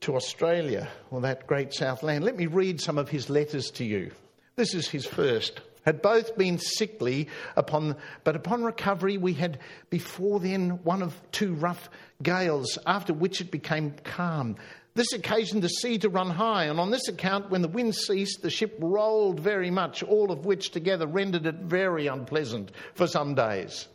to 0.00 0.16
Australia, 0.16 0.88
or 1.10 1.20
that 1.20 1.46
great 1.46 1.72
south 1.74 2.02
land. 2.02 2.24
Let 2.24 2.36
me 2.36 2.46
read 2.46 2.80
some 2.80 2.98
of 2.98 3.08
his 3.08 3.28
letters 3.28 3.70
to 3.72 3.84
you. 3.84 4.10
This 4.56 4.74
is 4.74 4.88
his 4.88 5.06
first. 5.06 5.60
Had 5.84 6.02
both 6.02 6.36
been 6.36 6.58
sickly 6.58 7.28
upon, 7.56 7.96
but 8.22 8.36
upon 8.36 8.62
recovery 8.62 9.16
we 9.16 9.32
had 9.32 9.58
before 9.88 10.38
then 10.40 10.80
one 10.84 11.02
of 11.02 11.18
two 11.32 11.54
rough 11.54 11.88
gales, 12.22 12.78
after 12.86 13.14
which 13.14 13.40
it 13.40 13.50
became 13.50 13.94
calm. 14.04 14.56
This 14.94 15.12
occasioned 15.12 15.62
the 15.62 15.68
sea 15.68 15.98
to 15.98 16.08
run 16.08 16.30
high, 16.30 16.64
and 16.64 16.80
on 16.80 16.90
this 16.90 17.06
account, 17.08 17.50
when 17.50 17.62
the 17.62 17.68
wind 17.68 17.94
ceased, 17.94 18.42
the 18.42 18.50
ship 18.50 18.76
rolled 18.80 19.38
very 19.38 19.70
much, 19.70 20.02
all 20.02 20.32
of 20.32 20.44
which 20.46 20.70
together 20.70 21.06
rendered 21.06 21.46
it 21.46 21.56
very 21.56 22.08
unpleasant 22.08 22.72
for 22.94 23.06
some 23.06 23.34
days. 23.34 23.86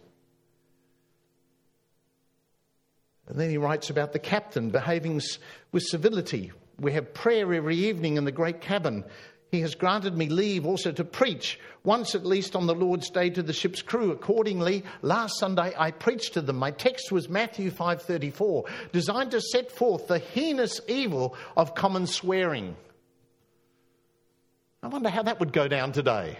And 3.28 3.40
then 3.40 3.50
he 3.50 3.58
writes 3.58 3.90
about 3.90 4.14
the 4.14 4.20
captain 4.20 4.70
behaving 4.70 5.20
with 5.72 5.84
civility. 5.84 6.52
We 6.80 6.94
have 6.94 7.14
prayer 7.14 7.54
every 7.54 7.75
evening 7.75 8.18
in 8.18 8.25
the 8.25 8.32
great 8.32 8.62
cabin. 8.62 9.04
He 9.56 9.62
has 9.62 9.74
granted 9.74 10.18
me 10.18 10.28
leave 10.28 10.66
also 10.66 10.92
to 10.92 11.06
preach, 11.06 11.58
once 11.86 12.14
at 12.14 12.26
least 12.26 12.58
on 12.58 12.68
the 12.68 12.76
Lord's 12.76 13.10
day 13.10 13.30
to 13.30 13.42
the 13.42 13.54
ship's 13.54 13.82
crew. 13.82 14.12
Accordingly, 14.12 14.84
last 15.02 15.40
Sunday 15.40 15.74
I 15.78 15.92
preached 15.92 16.34
to 16.34 16.42
them. 16.42 16.58
My 16.58 16.72
text 16.72 17.10
was 17.10 17.30
Matthew 17.30 17.72
5:34, 17.72 18.66
designed 18.92 19.32
to 19.32 19.40
set 19.40 19.72
forth 19.72 20.08
the 20.08 20.20
heinous 20.20 20.82
evil 20.90 21.38
of 21.56 21.74
common 21.74 22.06
swearing. 22.06 22.76
I 24.84 24.88
wonder 24.88 25.08
how 25.08 25.24
that 25.24 25.40
would 25.40 25.54
go 25.54 25.70
down 25.70 25.94
today. 25.94 26.38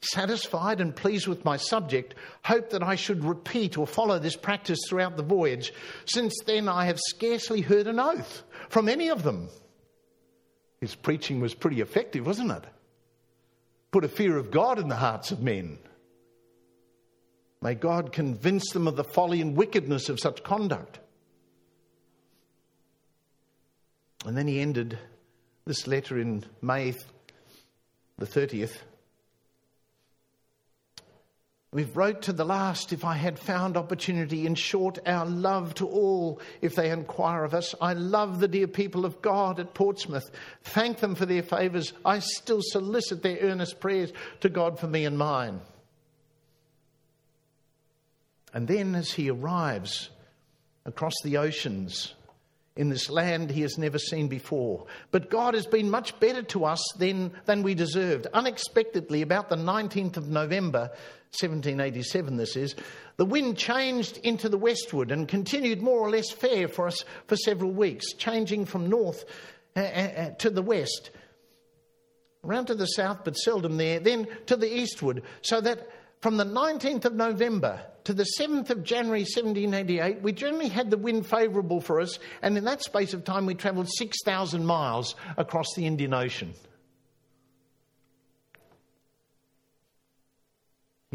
Satisfied 0.00 0.80
and 0.80 0.96
pleased 0.96 1.28
with 1.28 1.44
my 1.44 1.58
subject, 1.58 2.16
hope 2.42 2.70
that 2.70 2.82
I 2.82 2.96
should 2.96 3.24
repeat 3.24 3.78
or 3.78 3.86
follow 3.86 4.18
this 4.18 4.36
practice 4.36 4.80
throughout 4.88 5.16
the 5.16 5.22
voyage. 5.22 5.72
Since 6.06 6.34
then, 6.44 6.68
I 6.68 6.86
have 6.86 6.98
scarcely 6.98 7.60
heard 7.60 7.86
an 7.86 8.00
oath 8.00 8.42
from 8.68 8.88
any 8.88 9.10
of 9.10 9.22
them. 9.22 9.48
His 10.80 10.94
preaching 10.94 11.40
was 11.40 11.54
pretty 11.54 11.80
effective, 11.80 12.26
wasn't 12.26 12.52
it? 12.52 12.64
Put 13.90 14.04
a 14.04 14.08
fear 14.08 14.36
of 14.36 14.50
God 14.50 14.78
in 14.78 14.88
the 14.88 14.96
hearts 14.96 15.30
of 15.30 15.42
men. 15.42 15.78
May 17.62 17.74
God 17.74 18.12
convince 18.12 18.70
them 18.72 18.86
of 18.86 18.96
the 18.96 19.04
folly 19.04 19.40
and 19.40 19.56
wickedness 19.56 20.08
of 20.08 20.20
such 20.20 20.42
conduct. 20.42 20.98
And 24.24 24.36
then 24.36 24.46
he 24.46 24.60
ended 24.60 24.98
this 25.64 25.86
letter 25.86 26.18
in 26.18 26.44
May 26.60 26.94
the 28.18 28.26
30th 28.26 28.76
We've 31.76 31.94
wrote 31.94 32.22
to 32.22 32.32
the 32.32 32.46
last, 32.46 32.94
if 32.94 33.04
I 33.04 33.16
had 33.16 33.38
found 33.38 33.76
opportunity. 33.76 34.46
In 34.46 34.54
short, 34.54 34.98
our 35.04 35.26
love 35.26 35.74
to 35.74 35.86
all, 35.86 36.40
if 36.62 36.74
they 36.74 36.88
inquire 36.88 37.44
of 37.44 37.52
us. 37.52 37.74
I 37.82 37.92
love 37.92 38.40
the 38.40 38.48
dear 38.48 38.66
people 38.66 39.04
of 39.04 39.20
God 39.20 39.60
at 39.60 39.74
Portsmouth. 39.74 40.24
Thank 40.62 41.00
them 41.00 41.14
for 41.14 41.26
their 41.26 41.42
favours. 41.42 41.92
I 42.02 42.20
still 42.20 42.62
solicit 42.62 43.22
their 43.22 43.40
earnest 43.42 43.78
prayers 43.78 44.10
to 44.40 44.48
God 44.48 44.80
for 44.80 44.86
me 44.86 45.04
and 45.04 45.18
mine. 45.18 45.60
And 48.54 48.66
then, 48.66 48.94
as 48.94 49.12
he 49.12 49.28
arrives 49.28 50.08
across 50.86 51.20
the 51.24 51.36
oceans, 51.36 52.14
in 52.76 52.90
this 52.90 53.08
land 53.10 53.50
he 53.50 53.62
has 53.62 53.78
never 53.78 53.98
seen 53.98 54.28
before. 54.28 54.86
But 55.10 55.30
God 55.30 55.54
has 55.54 55.66
been 55.66 55.90
much 55.90 56.18
better 56.20 56.42
to 56.42 56.64
us 56.66 56.82
than, 56.98 57.32
than 57.46 57.62
we 57.62 57.74
deserved. 57.74 58.26
Unexpectedly, 58.32 59.22
about 59.22 59.48
the 59.48 59.56
19th 59.56 60.16
of 60.18 60.28
November, 60.28 60.90
1787 61.40 62.36
this 62.36 62.56
is, 62.56 62.74
the 63.16 63.24
wind 63.24 63.56
changed 63.56 64.18
into 64.18 64.48
the 64.48 64.58
westward 64.58 65.10
and 65.10 65.28
continued 65.28 65.82
more 65.82 66.00
or 66.00 66.10
less 66.10 66.30
fair 66.30 66.68
for 66.68 66.86
us 66.86 67.04
for 67.26 67.36
several 67.36 67.70
weeks, 67.70 68.12
changing 68.14 68.64
from 68.64 68.88
north 68.88 69.24
uh, 69.76 69.80
uh, 69.80 69.82
uh, 69.82 70.30
to 70.38 70.50
the 70.50 70.62
west, 70.62 71.10
around 72.44 72.66
to 72.66 72.74
the 72.74 72.86
south, 72.86 73.24
but 73.24 73.36
seldom 73.36 73.76
there, 73.76 74.00
then 74.00 74.26
to 74.46 74.56
the 74.56 74.72
eastward, 74.72 75.22
so 75.42 75.60
that 75.60 75.88
from 76.20 76.36
the 76.36 76.44
19th 76.44 77.04
of 77.04 77.14
November 77.14 77.80
to 78.04 78.14
the 78.14 78.26
7th 78.40 78.70
of 78.70 78.84
January 78.84 79.20
1788, 79.20 80.22
we 80.22 80.32
generally 80.32 80.68
had 80.68 80.90
the 80.90 80.96
wind 80.96 81.26
favourable 81.26 81.80
for 81.80 82.00
us, 82.00 82.18
and 82.40 82.56
in 82.56 82.64
that 82.64 82.82
space 82.82 83.12
of 83.14 83.24
time, 83.24 83.46
we 83.46 83.54
travelled 83.54 83.88
6,000 83.88 84.64
miles 84.64 85.14
across 85.36 85.66
the 85.74 85.86
Indian 85.86 86.14
Ocean. 86.14 86.54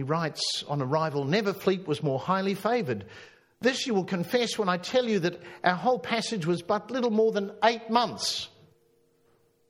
He 0.01 0.03
writes 0.03 0.63
on 0.67 0.81
arrival 0.81 1.25
Never 1.25 1.53
fleet 1.53 1.87
was 1.87 2.01
more 2.01 2.17
highly 2.17 2.55
favoured. 2.55 3.05
This 3.59 3.85
you 3.85 3.93
will 3.93 4.03
confess 4.03 4.57
when 4.57 4.67
I 4.67 4.77
tell 4.77 5.05
you 5.05 5.19
that 5.19 5.39
our 5.63 5.75
whole 5.75 5.99
passage 5.99 6.47
was 6.47 6.63
but 6.63 6.89
little 6.89 7.11
more 7.11 7.31
than 7.31 7.51
eight 7.63 7.87
months. 7.87 8.49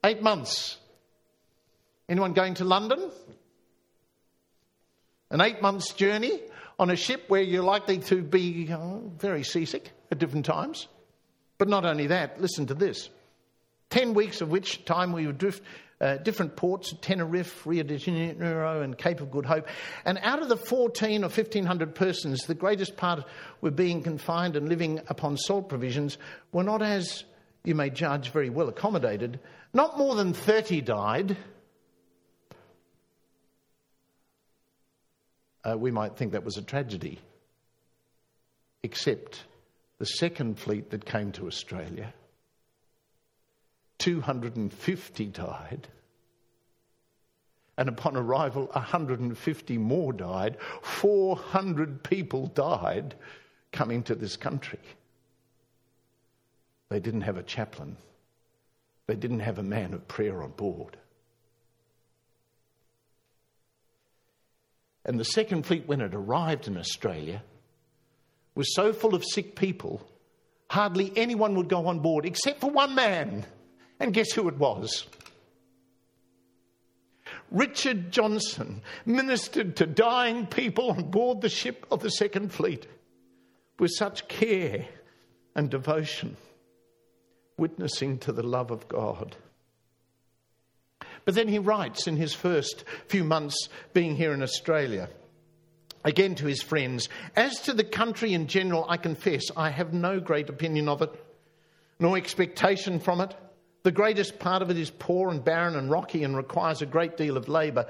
Eight 0.06 0.22
months. 0.22 0.78
Anyone 2.08 2.32
going 2.32 2.54
to 2.54 2.64
London? 2.64 3.12
An 5.32 5.42
eight 5.42 5.62
months 5.62 5.92
journey 5.92 6.40
on 6.80 6.90
a 6.90 6.96
ship 6.96 7.26
where 7.28 7.42
you're 7.42 7.62
likely 7.62 7.98
to 7.98 8.22
be 8.22 8.72
uh, 8.72 9.00
very 9.18 9.44
seasick 9.44 9.92
at 10.12 10.20
different 10.20 10.46
times. 10.46 10.88
But 11.58 11.68
not 11.68 11.84
only 11.84 12.08
that, 12.08 12.40
listen 12.40 12.68
to 12.68 12.74
this. 12.74 13.10
Ten 13.90 14.14
weeks 14.14 14.40
of 14.40 14.50
which 14.50 14.86
time 14.86 15.12
we 15.12 15.28
would 15.28 15.40
drift 15.40 15.62
uh, 16.02 16.18
different 16.18 16.56
ports, 16.56 16.94
Tenerife, 17.02 17.66
Rio 17.66 17.84
de 17.84 17.98
Janeiro, 17.98 18.82
and 18.82 18.98
Cape 18.98 19.22
of 19.22 19.30
Good 19.30 19.46
Hope. 19.46 19.68
And 20.04 20.18
out 20.24 20.42
of 20.42 20.50
the 20.50 20.58
14 20.58 21.24
or 21.24 21.28
1500 21.28 21.94
persons, 21.94 22.46
the 22.46 22.56
greatest 22.56 22.98
part 22.98 23.24
were 23.62 23.72
being 23.72 24.02
confined 24.02 24.56
and 24.56 24.68
living 24.68 25.00
upon 25.08 25.38
salt 25.38 25.70
provisions, 25.70 26.18
were 26.52 26.64
not, 26.64 26.82
as 26.82 27.24
you 27.64 27.76
may 27.76 27.92
judge, 27.92 28.32
very 28.32 28.50
well 28.50 28.68
accommodated. 28.68 29.40
Not 29.74 29.98
more 29.98 30.16
than 30.16 30.34
30 30.34 30.82
died. 30.82 31.38
Uh, 35.64 35.78
we 35.78 35.92
might 35.92 36.18
think 36.18 36.32
that 36.32 36.44
was 36.44 36.58
a 36.58 36.64
tragedy, 36.64 37.20
except 38.82 39.44
the 40.00 40.06
second 40.06 40.58
fleet 40.58 40.90
that 40.90 41.06
came 41.06 41.32
to 41.34 41.46
Australia 41.46 42.12
250 44.02 45.26
died. 45.28 45.88
And 47.78 47.88
upon 47.88 48.18
arrival, 48.18 48.66
150 48.74 49.78
more 49.78 50.12
died. 50.12 50.58
400 50.82 52.04
people 52.04 52.48
died 52.48 53.14
coming 53.72 54.02
to 54.04 54.16
this 54.16 54.38
country. 54.38 54.80
They 56.90 57.00
didn't 57.00 57.22
have 57.22 57.38
a 57.38 57.44
chaplain, 57.44 57.96
they 59.06 59.16
didn't 59.16 59.42
have 59.42 59.60
a 59.60 59.64
man 59.64 59.94
of 59.94 60.08
prayer 60.08 60.42
on 60.42 60.50
board. 60.52 60.98
And 65.06 65.20
the 65.20 65.26
second 65.26 65.68
fleet, 65.68 65.88
when 65.88 66.02
it 66.02 66.16
arrived 66.16 66.68
in 66.68 66.76
Australia, 66.76 67.44
was 68.56 68.74
so 68.76 68.94
full 68.94 69.14
of 69.14 69.24
sick 69.24 69.56
people, 69.56 70.02
hardly 70.72 71.14
anyone 71.16 71.56
would 71.56 71.70
go 71.70 71.86
on 71.86 72.00
board 72.00 72.26
except 72.26 72.62
for 72.62 72.72
one 72.72 72.96
man. 72.96 73.46
And 74.02 74.16
guess 74.16 74.32
who 74.32 74.48
it 74.50 74.58
was? 74.58 75.06
Richard 77.52 78.12
Johnson 78.12 78.82
ministered 79.06 79.76
to 79.76 79.86
dying 79.86 80.48
people 80.48 80.90
on 80.90 81.12
board 81.12 81.42
the 81.42 81.50
ship 81.50 81.86
of 81.92 82.02
the 82.02 82.10
Second 82.10 82.52
Fleet 82.52 82.88
with 83.78 83.92
such 83.96 84.28
care 84.28 84.88
and 85.54 85.70
devotion, 85.70 86.36
witnessing 87.58 88.18
to 88.20 88.32
the 88.32 88.42
love 88.42 88.72
of 88.72 88.88
God. 88.88 89.36
But 91.24 91.36
then 91.36 91.48
he 91.48 91.60
writes 91.60 92.08
in 92.08 92.18
his 92.18 92.34
first 92.34 92.84
few 93.08 93.24
months 93.24 93.70
being 93.94 94.16
here 94.16 94.34
in 94.34 94.42
Australia, 94.42 95.10
again 96.04 96.34
to 96.36 96.48
his 96.48 96.64
friends, 96.64 97.08
As 97.36 97.60
to 97.62 97.74
the 97.74 97.84
country 97.84 98.34
in 98.34 98.48
general, 98.48 98.84
I 98.90 98.98
confess 98.98 99.44
I 99.56 99.70
have 99.70 99.94
no 99.94 100.20
great 100.20 100.50
opinion 100.50 100.90
of 100.90 101.04
it, 101.04 101.12
nor 102.00 102.18
expectation 102.18 103.00
from 103.00 103.22
it. 103.22 103.36
The 103.84 103.92
greatest 103.92 104.38
part 104.38 104.62
of 104.62 104.70
it 104.70 104.78
is 104.78 104.92
poor 104.92 105.30
and 105.30 105.44
barren 105.44 105.76
and 105.76 105.90
rocky 105.90 106.24
and 106.24 106.38
requires 106.38 106.82
a 106.82 106.86
great 106.86 107.18
deal 107.18 107.36
of 107.36 107.50
labour 107.50 107.88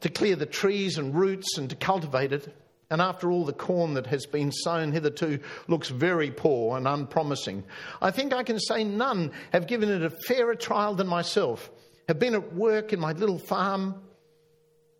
to 0.00 0.08
clear 0.08 0.36
the 0.36 0.46
trees 0.46 0.96
and 0.96 1.14
roots 1.14 1.58
and 1.58 1.68
to 1.70 1.76
cultivate 1.76 2.32
it. 2.32 2.54
And 2.90 3.00
after 3.00 3.30
all, 3.30 3.44
the 3.44 3.52
corn 3.52 3.94
that 3.94 4.06
has 4.06 4.26
been 4.26 4.52
sown 4.52 4.92
hitherto 4.92 5.40
looks 5.66 5.88
very 5.88 6.30
poor 6.30 6.76
and 6.76 6.86
unpromising. 6.86 7.64
I 8.00 8.12
think 8.12 8.32
I 8.32 8.44
can 8.44 8.60
say 8.60 8.84
none 8.84 9.32
have 9.52 9.66
given 9.66 9.88
it 9.88 10.02
a 10.02 10.10
fairer 10.10 10.54
trial 10.54 10.94
than 10.94 11.08
myself, 11.08 11.70
have 12.08 12.20
been 12.20 12.34
at 12.34 12.54
work 12.54 12.92
in 12.92 13.00
my 13.00 13.12
little 13.12 13.38
farm, 13.38 13.96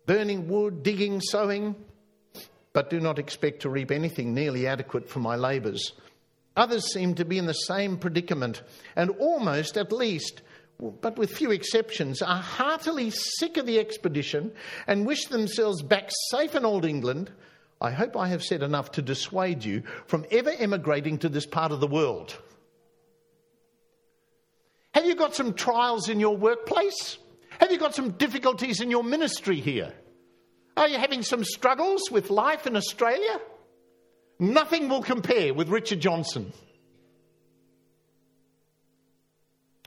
burning 0.05 0.49
wood, 0.49 0.83
digging, 0.83 1.21
sowing, 1.21 1.75
but 2.73 2.89
do 2.89 2.99
not 2.99 3.19
expect 3.19 3.61
to 3.61 3.69
reap 3.69 3.91
anything 3.91 4.33
nearly 4.33 4.67
adequate 4.67 5.07
for 5.07 5.19
my 5.19 5.37
labours. 5.37 5.93
Others 6.55 6.93
seem 6.93 7.15
to 7.15 7.25
be 7.25 7.37
in 7.37 7.47
the 7.47 7.53
same 7.53 7.97
predicament 7.97 8.61
and 8.95 9.09
almost, 9.19 9.77
at 9.77 9.91
least, 9.91 10.41
but 10.79 11.17
with 11.17 11.31
few 11.31 11.51
exceptions, 11.51 12.21
are 12.21 12.41
heartily 12.41 13.09
sick 13.11 13.57
of 13.57 13.65
the 13.65 13.79
expedition 13.79 14.51
and 14.87 15.05
wish 15.05 15.25
themselves 15.25 15.81
back 15.81 16.09
safe 16.31 16.55
in 16.55 16.65
old 16.65 16.85
England. 16.85 17.31
I 17.81 17.91
hope 17.91 18.15
I 18.15 18.27
have 18.29 18.43
said 18.43 18.63
enough 18.63 18.91
to 18.93 19.01
dissuade 19.01 19.63
you 19.65 19.83
from 20.07 20.25
ever 20.31 20.51
emigrating 20.57 21.17
to 21.19 21.29
this 21.29 21.45
part 21.45 21.71
of 21.71 21.79
the 21.81 21.87
world. 21.87 22.37
Have 24.93 25.05
you 25.05 25.15
got 25.15 25.35
some 25.35 25.53
trials 25.53 26.07
in 26.07 26.21
your 26.21 26.37
workplace? 26.37 27.17
Have 27.59 27.71
you 27.71 27.77
got 27.77 27.95
some 27.95 28.11
difficulties 28.11 28.79
in 28.79 28.89
your 28.89 29.03
ministry 29.03 29.59
here? 29.59 29.93
Are 30.77 30.87
you 30.87 30.97
having 30.97 31.21
some 31.21 31.43
struggles 31.43 32.09
with 32.11 32.29
life 32.29 32.65
in 32.65 32.75
Australia? 32.75 33.39
Nothing 34.39 34.89
will 34.89 35.01
compare 35.01 35.53
with 35.53 35.69
Richard 35.69 36.01
Johnson. 36.01 36.51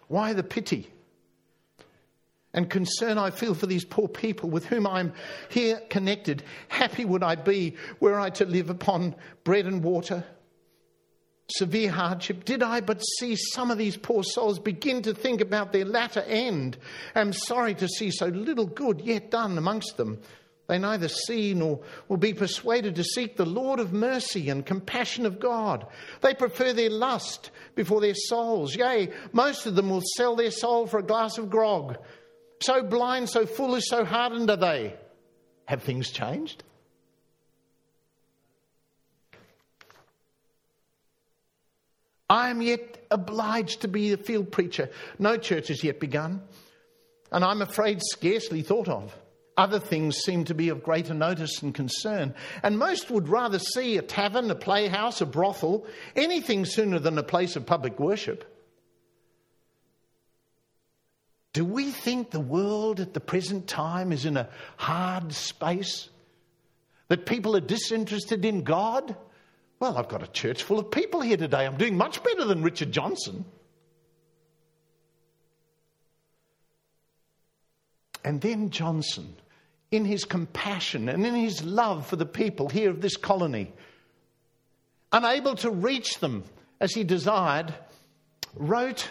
Why 0.09 0.33
the 0.33 0.43
pity 0.43 0.91
and 2.55 2.71
concern 2.71 3.19
I 3.19 3.31
feel 3.31 3.55
for 3.55 3.67
these 3.67 3.85
poor 3.85 4.09
people 4.09 4.49
with 4.49 4.65
whom 4.65 4.87
I'm 4.87 5.13
here 5.51 5.81
connected? 5.91 6.43
Happy 6.69 7.05
would 7.05 7.23
I 7.23 7.35
be 7.35 7.77
were 8.01 8.19
I 8.19 8.31
to 8.31 8.47
live 8.47 8.71
upon 8.71 9.15
bread 9.45 9.67
and 9.67 9.85
water. 9.85 10.25
Severe 11.51 11.91
hardship. 11.91 12.45
Did 12.45 12.63
I 12.63 12.81
but 12.81 13.01
see 13.19 13.37
some 13.37 13.71
of 13.71 13.79
these 13.79 13.97
poor 13.97 14.23
souls 14.23 14.59
begin 14.59 15.03
to 15.03 15.15
think 15.15 15.41
about 15.41 15.73
their 15.73 15.85
latter 15.85 16.21
end? 16.21 16.79
Am 17.15 17.33
sorry 17.33 17.75
to 17.77 17.89
see 17.89 18.11
so 18.11 18.27
little 18.27 18.67
good 18.67 19.03
yet 19.03 19.31
done 19.31 19.57
amongst 19.57 19.97
them. 19.99 20.21
They 20.69 20.79
neither 20.79 21.09
see 21.09 21.55
nor 21.55 21.81
will 22.09 22.19
be 22.19 22.35
persuaded 22.35 22.97
to 22.97 23.05
seek 23.05 23.37
the 23.37 23.47
Lord 23.47 23.81
of 23.81 23.95
mercy 23.95 24.51
and 24.51 24.65
compassion 24.65 25.25
of 25.25 25.41
God. 25.41 25.87
They 26.21 26.35
prefer 26.35 26.75
their 26.75 26.91
lust 26.91 27.51
before 27.75 28.03
their 28.03 28.15
souls. 28.15 28.77
Yea, 28.77 29.11
most 29.33 29.65
of 29.67 29.75
them 29.75 29.89
will 29.89 30.03
sell 30.17 30.37
their 30.37 30.51
soul 30.51 30.87
for 30.87 30.99
a 30.99 31.03
glass 31.03 31.39
of 31.39 31.49
grog. 31.49 31.97
So 32.61 32.83
blind, 32.83 33.31
so 33.31 33.47
foolish, 33.47 33.85
so 33.89 34.05
hardened 34.05 34.51
are 34.51 34.57
they. 34.57 34.95
Have 35.65 35.83
things 35.83 36.11
changed? 36.11 36.63
I 42.29 42.51
am 42.51 42.61
yet 42.61 43.07
obliged 43.11 43.83
to 43.83 43.89
be 43.89 44.13
a 44.13 44.19
field 44.19 44.53
preacher. 44.53 44.91
No 45.19 45.39
church 45.39 45.69
has 45.69 45.83
yet 45.83 45.99
begun, 45.99 46.43
and 47.33 47.43
I'm 47.43 47.63
afraid 47.63 48.03
scarcely 48.03 48.61
thought 48.61 48.89
of. 48.89 49.17
Other 49.59 49.81
things 49.81 50.19
seem 50.19 50.45
to 50.45 50.55
be 50.55 50.69
of 50.69 50.85
greater 50.85 51.13
notice 51.13 51.63
and 51.63 51.75
concern, 51.75 52.33
and 52.63 52.79
most 52.79 53.11
would 53.11 53.29
rather 53.29 53.59
see 53.59 53.97
a 53.97 54.03
tavern, 54.03 54.53
a 54.53 54.55
playhouse, 54.55 55.21
a 55.21 55.27
brothel, 55.27 55.85
anything 56.15 56.65
sooner 56.65 57.01
than 57.01 57.19
a 57.19 57.25
place 57.25 57.57
of 57.57 57.67
public 57.67 57.99
worship. 57.99 58.45
Do 61.53 61.65
we 61.65 61.91
think 61.91 62.31
the 62.31 62.39
world 62.39 63.01
at 63.01 63.15
the 63.15 63.21
present 63.21 63.67
time 63.67 64.13
is 64.13 64.25
in 64.25 64.37
a 64.37 64.49
hard 64.77 65.33
space? 65.33 66.09
That 67.09 67.27
people 67.27 67.57
are 67.57 67.61
disinterested 67.61 68.45
in 68.45 68.63
God? 68.63 69.17
Well, 69.81 69.99
I've 69.99 70.09
got 70.09 70.23
a 70.23 70.29
church 70.29 70.63
full 70.63 70.79
of 70.79 70.93
people 70.93 71.21
here 71.21 71.37
today. 71.37 71.67
I'm 71.67 71.79
doing 71.79 71.97
much 71.97 72.23
better 72.23 72.45
than 72.45 72.63
Richard 72.63 72.93
Johnson. 72.93 73.45
And 78.25 78.41
then 78.41 78.71
Johnson 78.71 79.35
in 79.91 80.05
his 80.05 80.25
compassion 80.25 81.09
and 81.09 81.25
in 81.27 81.35
his 81.35 81.65
love 81.65 82.07
for 82.07 82.17
the 82.17 82.27
people 82.27 82.69
here 82.69 82.91
of 82.91 83.01
this 83.01 83.17
colony, 83.17 83.73
unable 85.13 85.55
to 85.57 85.71
reach 85.71 86.19
them 86.21 86.45
as 86.81 86.93
he 86.93 87.05
desired, 87.05 87.75
wrote 88.55 89.11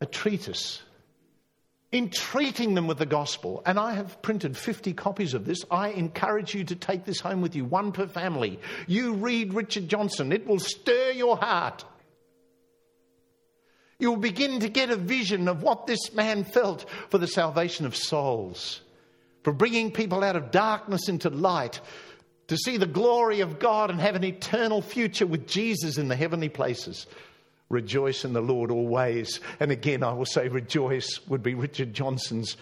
a 0.00 0.06
treatise 0.06 0.82
entreating 1.92 2.74
them 2.74 2.86
with 2.86 2.98
the 2.98 3.06
gospel. 3.06 3.62
And 3.66 3.78
I 3.78 3.94
have 3.94 4.22
printed 4.22 4.56
50 4.56 4.94
copies 4.94 5.34
of 5.34 5.44
this. 5.44 5.58
I 5.70 5.90
encourage 5.90 6.54
you 6.54 6.64
to 6.64 6.74
take 6.74 7.04
this 7.04 7.20
home 7.20 7.42
with 7.42 7.54
you, 7.54 7.64
one 7.64 7.92
per 7.92 8.06
family. 8.06 8.58
You 8.86 9.14
read 9.14 9.54
Richard 9.54 9.88
Johnson, 9.88 10.32
it 10.32 10.46
will 10.46 10.58
stir 10.58 11.10
your 11.10 11.36
heart. 11.36 11.84
You'll 13.98 14.16
begin 14.16 14.60
to 14.60 14.68
get 14.68 14.90
a 14.90 14.96
vision 14.96 15.46
of 15.46 15.62
what 15.62 15.86
this 15.86 16.12
man 16.12 16.42
felt 16.44 16.88
for 17.10 17.18
the 17.18 17.28
salvation 17.28 17.86
of 17.86 17.94
souls 17.94 18.80
for 19.42 19.52
bringing 19.52 19.90
people 19.90 20.22
out 20.22 20.36
of 20.36 20.50
darkness 20.50 21.08
into 21.08 21.30
light, 21.30 21.80
to 22.48 22.56
see 22.56 22.76
the 22.76 22.86
glory 22.86 23.40
of 23.40 23.58
God 23.58 23.90
and 23.90 24.00
have 24.00 24.14
an 24.14 24.24
eternal 24.24 24.82
future 24.82 25.26
with 25.26 25.46
Jesus 25.46 25.96
in 25.96 26.08
the 26.08 26.16
heavenly 26.16 26.48
places. 26.48 27.06
Rejoice 27.68 28.24
in 28.24 28.34
the 28.34 28.42
Lord 28.42 28.70
always. 28.70 29.40
And 29.58 29.70
again, 29.70 30.02
I 30.02 30.12
will 30.12 30.26
say, 30.26 30.48
rejoice 30.48 31.20
would 31.28 31.42
be 31.42 31.54
Richard 31.54 31.94
Johnson's 31.94 32.58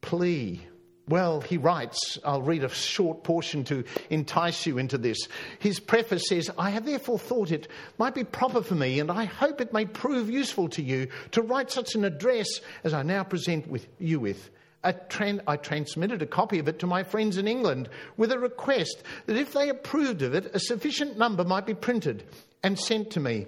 plea. 0.00 0.64
Well, 1.08 1.40
he 1.40 1.56
writes, 1.56 2.18
I'll 2.24 2.42
read 2.42 2.64
a 2.64 2.68
short 2.68 3.24
portion 3.24 3.64
to 3.64 3.84
entice 4.10 4.66
you 4.66 4.78
into 4.78 4.98
this. 4.98 5.18
His 5.60 5.80
preface 5.80 6.28
says, 6.28 6.50
I 6.58 6.70
have 6.70 6.84
therefore 6.84 7.18
thought 7.18 7.52
it 7.52 7.68
might 7.98 8.14
be 8.14 8.24
proper 8.24 8.62
for 8.62 8.74
me, 8.74 9.00
and 9.00 9.10
I 9.10 9.24
hope 9.24 9.60
it 9.60 9.72
may 9.72 9.84
prove 9.84 10.30
useful 10.30 10.68
to 10.70 10.82
you, 10.82 11.08
to 11.32 11.42
write 11.42 11.70
such 11.70 11.94
an 11.94 12.04
address 12.04 12.60
as 12.84 12.92
I 12.92 13.02
now 13.02 13.24
present 13.24 13.68
with 13.68 13.86
you 13.98 14.20
with. 14.20 14.50
I 14.86 15.56
transmitted 15.56 16.22
a 16.22 16.26
copy 16.26 16.58
of 16.58 16.68
it 16.68 16.78
to 16.80 16.86
my 16.86 17.02
friends 17.02 17.38
in 17.38 17.48
England 17.48 17.88
with 18.16 18.32
a 18.32 18.38
request 18.38 19.02
that 19.26 19.36
if 19.36 19.52
they 19.52 19.68
approved 19.68 20.22
of 20.22 20.34
it, 20.34 20.54
a 20.54 20.60
sufficient 20.60 21.18
number 21.18 21.44
might 21.44 21.66
be 21.66 21.74
printed 21.74 22.24
and 22.62 22.78
sent 22.78 23.10
to 23.12 23.20
me. 23.20 23.46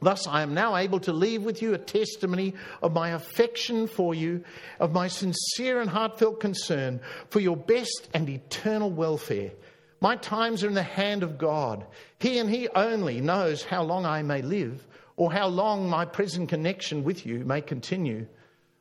Thus, 0.00 0.26
I 0.26 0.42
am 0.42 0.52
now 0.52 0.76
able 0.76 1.00
to 1.00 1.12
leave 1.12 1.42
with 1.42 1.62
you 1.62 1.72
a 1.72 1.78
testimony 1.78 2.54
of 2.82 2.92
my 2.92 3.10
affection 3.10 3.86
for 3.86 4.14
you, 4.14 4.44
of 4.78 4.92
my 4.92 5.08
sincere 5.08 5.80
and 5.80 5.88
heartfelt 5.88 6.38
concern 6.38 7.00
for 7.30 7.40
your 7.40 7.56
best 7.56 8.08
and 8.12 8.28
eternal 8.28 8.90
welfare. 8.90 9.52
My 10.00 10.16
times 10.16 10.62
are 10.62 10.68
in 10.68 10.74
the 10.74 10.82
hand 10.82 11.22
of 11.22 11.38
God. 11.38 11.86
He 12.18 12.38
and 12.38 12.50
He 12.50 12.68
only 12.68 13.20
knows 13.22 13.64
how 13.64 13.82
long 13.82 14.04
I 14.04 14.22
may 14.22 14.42
live 14.42 14.86
or 15.16 15.32
how 15.32 15.48
long 15.48 15.88
my 15.88 16.04
present 16.04 16.50
connection 16.50 17.02
with 17.02 17.24
you 17.24 17.44
may 17.44 17.62
continue. 17.62 18.26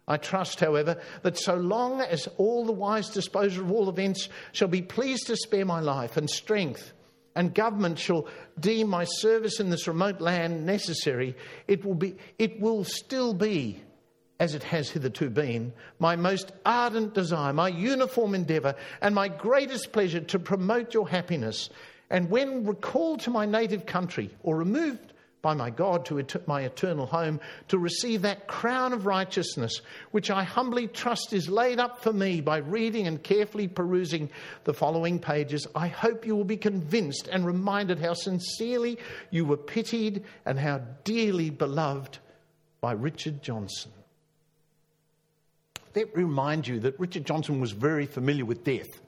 I 0.07 0.17
trust, 0.17 0.59
however, 0.59 1.01
that 1.23 1.37
so 1.37 1.55
long 1.55 1.99
as 2.01 2.27
all 2.37 2.65
the 2.65 2.71
wise 2.71 3.09
disposer 3.09 3.63
of 3.63 3.71
all 3.71 3.89
events 3.89 4.29
shall 4.51 4.67
be 4.67 4.83
pleased 4.83 5.27
to 5.27 5.35
spare 5.35 5.65
my 5.65 5.79
life 5.79 6.15
and 6.15 6.29
strength, 6.29 6.93
and 7.35 7.53
government 7.53 7.97
shall 7.97 8.27
deem 8.59 8.87
my 8.87 9.03
service 9.03 9.59
in 9.59 9.69
this 9.69 9.87
remote 9.87 10.21
land 10.21 10.65
necessary, 10.65 11.35
it 11.67 11.83
will, 11.83 11.95
be, 11.95 12.15
it 12.37 12.59
will 12.61 12.83
still 12.83 13.33
be, 13.33 13.81
as 14.39 14.53
it 14.53 14.63
has 14.63 14.89
hitherto 14.89 15.29
been, 15.29 15.73
my 15.97 16.15
most 16.15 16.51
ardent 16.65 17.15
desire, 17.15 17.51
my 17.51 17.67
uniform 17.67 18.35
endeavour, 18.35 18.75
and 19.01 19.15
my 19.15 19.27
greatest 19.27 19.91
pleasure 19.91 20.21
to 20.21 20.37
promote 20.37 20.93
your 20.93 21.09
happiness. 21.09 21.69
And 22.11 22.29
when 22.29 22.65
recalled 22.65 23.21
to 23.21 23.31
my 23.31 23.47
native 23.47 23.87
country 23.87 24.29
or 24.43 24.55
removed 24.55 25.13
by 25.45 25.53
my 25.53 25.69
God 25.69 26.07
to 26.07 26.17
et- 26.17 26.47
my 26.47 26.61
eternal 26.61 27.05
home, 27.05 27.39
to 27.67 27.77
receive 27.77 28.23
that 28.23 28.47
crown 28.47 28.93
of 28.93 29.05
righteousness, 29.05 29.81
which 30.09 30.31
I 30.31 30.43
humbly 30.43 30.87
trust 30.87 31.33
is 31.33 31.47
laid 31.47 31.79
up 31.79 32.01
for 32.01 32.11
me 32.11 32.41
by 32.41 32.57
reading 32.57 33.05
and 33.05 33.21
carefully 33.21 33.67
perusing 33.67 34.31
the 34.63 34.73
following 34.73 35.19
pages. 35.19 35.67
I 35.75 35.87
hope 35.87 36.25
you 36.25 36.35
will 36.35 36.45
be 36.45 36.57
convinced 36.57 37.27
and 37.31 37.45
reminded 37.45 37.99
how 37.99 38.15
sincerely 38.15 38.97
you 39.29 39.45
were 39.45 39.55
pitied 39.55 40.23
and 40.47 40.57
how 40.57 40.79
dearly 41.03 41.51
beloved 41.51 42.17
by 42.81 42.93
Richard 42.93 43.43
Johnson. 43.43 43.91
Let 45.95 46.15
me 46.15 46.23
remind 46.23 46.67
you 46.67 46.79
that 46.79 46.99
Richard 46.99 47.23
Johnson 47.27 47.61
was 47.61 47.71
very 47.71 48.07
familiar 48.07 48.45
with 48.45 48.63
death. 48.63 48.99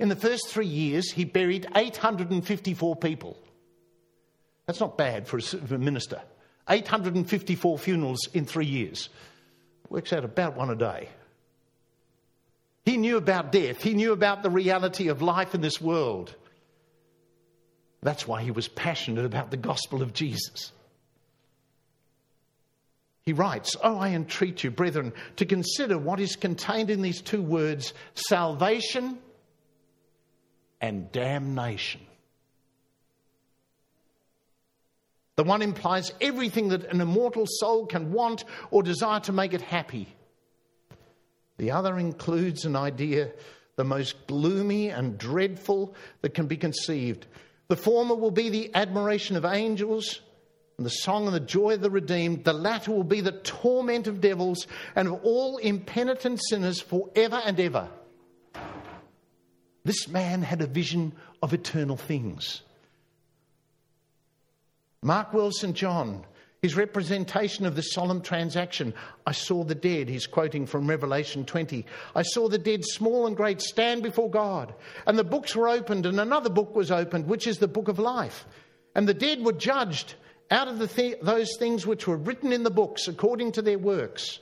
In 0.00 0.08
the 0.08 0.16
first 0.16 0.48
three 0.48 0.66
years, 0.66 1.12
he 1.12 1.24
buried 1.24 1.68
854 1.76 2.96
people. 2.96 3.38
That's 4.66 4.80
not 4.80 4.96
bad 4.96 5.26
for 5.28 5.38
a 5.38 5.78
minister. 5.78 6.22
854 6.68 7.78
funerals 7.78 8.26
in 8.32 8.46
three 8.46 8.66
years. 8.66 9.08
Works 9.90 10.12
out 10.12 10.24
about 10.24 10.56
one 10.56 10.70
a 10.70 10.76
day. 10.76 11.08
He 12.84 12.96
knew 12.96 13.16
about 13.16 13.52
death. 13.52 13.82
He 13.82 13.94
knew 13.94 14.12
about 14.12 14.42
the 14.42 14.50
reality 14.50 15.08
of 15.08 15.22
life 15.22 15.54
in 15.54 15.60
this 15.60 15.80
world. 15.80 16.34
That's 18.02 18.28
why 18.28 18.42
he 18.42 18.50
was 18.50 18.68
passionate 18.68 19.24
about 19.24 19.50
the 19.50 19.56
gospel 19.56 20.02
of 20.02 20.12
Jesus. 20.12 20.72
He 23.22 23.32
writes, 23.32 23.74
Oh, 23.82 23.96
I 23.96 24.10
entreat 24.10 24.62
you, 24.62 24.70
brethren, 24.70 25.14
to 25.36 25.46
consider 25.46 25.96
what 25.96 26.20
is 26.20 26.36
contained 26.36 26.90
in 26.90 27.00
these 27.00 27.22
two 27.22 27.42
words 27.42 27.94
salvation 28.14 29.18
and 30.80 31.10
damnation. 31.10 32.02
The 35.36 35.44
one 35.44 35.62
implies 35.62 36.12
everything 36.20 36.68
that 36.68 36.84
an 36.84 37.00
immortal 37.00 37.46
soul 37.46 37.86
can 37.86 38.12
want 38.12 38.44
or 38.70 38.82
desire 38.82 39.20
to 39.20 39.32
make 39.32 39.52
it 39.52 39.60
happy. 39.60 40.08
The 41.58 41.72
other 41.72 41.98
includes 41.98 42.64
an 42.64 42.76
idea 42.76 43.30
the 43.76 43.84
most 43.84 44.26
gloomy 44.26 44.90
and 44.90 45.18
dreadful 45.18 45.94
that 46.22 46.34
can 46.34 46.46
be 46.46 46.56
conceived. 46.56 47.26
The 47.68 47.76
former 47.76 48.14
will 48.14 48.30
be 48.30 48.48
the 48.48 48.74
admiration 48.74 49.36
of 49.36 49.44
angels 49.44 50.20
and 50.76 50.86
the 50.86 50.90
song 50.90 51.26
and 51.26 51.34
the 51.34 51.40
joy 51.40 51.74
of 51.74 51.80
the 51.80 51.90
redeemed. 51.90 52.44
The 52.44 52.52
latter 52.52 52.92
will 52.92 53.04
be 53.04 53.20
the 53.20 53.32
torment 53.32 54.06
of 54.06 54.20
devils 54.20 54.66
and 54.94 55.08
of 55.08 55.24
all 55.24 55.56
impenitent 55.58 56.40
sinners 56.48 56.80
forever 56.80 57.40
and 57.44 57.58
ever. 57.58 57.88
This 59.84 60.08
man 60.08 60.42
had 60.42 60.62
a 60.62 60.66
vision 60.66 61.12
of 61.42 61.52
eternal 61.52 61.96
things. 61.96 62.62
Mark 65.04 65.34
Wilson 65.34 65.74
John, 65.74 66.24
his 66.62 66.76
representation 66.76 67.66
of 67.66 67.76
the 67.76 67.82
solemn 67.82 68.22
transaction. 68.22 68.94
I 69.26 69.32
saw 69.32 69.62
the 69.62 69.74
dead, 69.74 70.08
he's 70.08 70.26
quoting 70.26 70.64
from 70.64 70.88
Revelation 70.88 71.44
20. 71.44 71.84
I 72.14 72.22
saw 72.22 72.48
the 72.48 72.56
dead, 72.56 72.86
small 72.86 73.26
and 73.26 73.36
great, 73.36 73.60
stand 73.60 74.02
before 74.02 74.30
God. 74.30 74.74
And 75.06 75.18
the 75.18 75.22
books 75.22 75.54
were 75.54 75.68
opened, 75.68 76.06
and 76.06 76.18
another 76.18 76.48
book 76.48 76.74
was 76.74 76.90
opened, 76.90 77.26
which 77.26 77.46
is 77.46 77.58
the 77.58 77.68
book 77.68 77.88
of 77.88 77.98
life. 77.98 78.46
And 78.94 79.06
the 79.06 79.12
dead 79.12 79.44
were 79.44 79.52
judged 79.52 80.14
out 80.50 80.68
of 80.68 80.94
th- 80.94 81.20
those 81.20 81.54
things 81.58 81.86
which 81.86 82.06
were 82.06 82.16
written 82.16 82.50
in 82.50 82.62
the 82.62 82.70
books 82.70 83.06
according 83.06 83.52
to 83.52 83.62
their 83.62 83.78
works. 83.78 84.38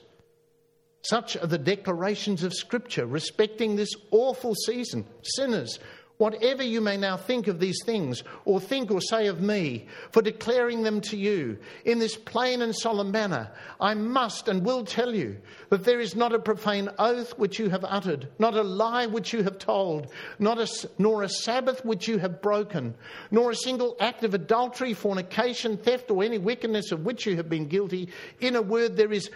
Such 1.01 1.35
are 1.35 1.47
the 1.47 1.57
declarations 1.57 2.41
of 2.43 2.53
Scripture 2.53 3.05
respecting 3.05 3.75
this 3.75 3.91
awful 4.11 4.55
season. 4.55 5.05
Sinners, 5.23 5.79
whatever 6.17 6.63
you 6.63 6.79
may 6.79 6.95
now 6.95 7.17
think 7.17 7.47
of 7.47 7.59
these 7.59 7.79
things, 7.83 8.23
or 8.45 8.59
think 8.59 8.91
or 8.91 9.01
say 9.01 9.27
of 9.27 9.41
me, 9.41 9.87
for 10.11 10.21
declaring 10.21 10.83
them 10.83 11.01
to 11.01 11.17
you 11.17 11.57
in 11.85 11.99
this 11.99 12.15
plain 12.15 12.61
and 12.61 12.75
solemn 12.75 13.11
manner, 13.11 13.49
I 13.81 13.93
must 13.93 14.47
and 14.47 14.63
will 14.63 14.85
tell 14.85 15.13
you 15.13 15.37
that 15.69 15.83
there 15.83 15.99
is 15.99 16.15
not 16.15 16.33
a 16.33 16.39
profane 16.39 16.89
oath 16.99 17.37
which 17.37 17.59
you 17.59 17.69
have 17.69 17.83
uttered, 17.83 18.27
not 18.37 18.55
a 18.55 18.63
lie 18.63 19.07
which 19.07 19.33
you 19.33 19.43
have 19.43 19.57
told, 19.57 20.07
not 20.39 20.59
a, 20.59 20.67
nor 20.97 21.23
a 21.23 21.29
Sabbath 21.29 21.83
which 21.83 22.07
you 22.07 22.19
have 22.19 22.41
broken, 22.41 22.93
nor 23.31 23.51
a 23.51 23.55
single 23.55 23.95
act 23.99 24.23
of 24.23 24.33
adultery, 24.33 24.93
fornication, 24.93 25.77
theft, 25.77 26.11
or 26.11 26.23
any 26.23 26.37
wickedness 26.37 26.91
of 26.91 27.05
which 27.05 27.25
you 27.25 27.35
have 27.35 27.49
been 27.49 27.67
guilty. 27.67 28.09
In 28.39 28.55
a 28.55 28.61
word, 28.61 28.95
there 28.95 29.11
is, 29.11 29.31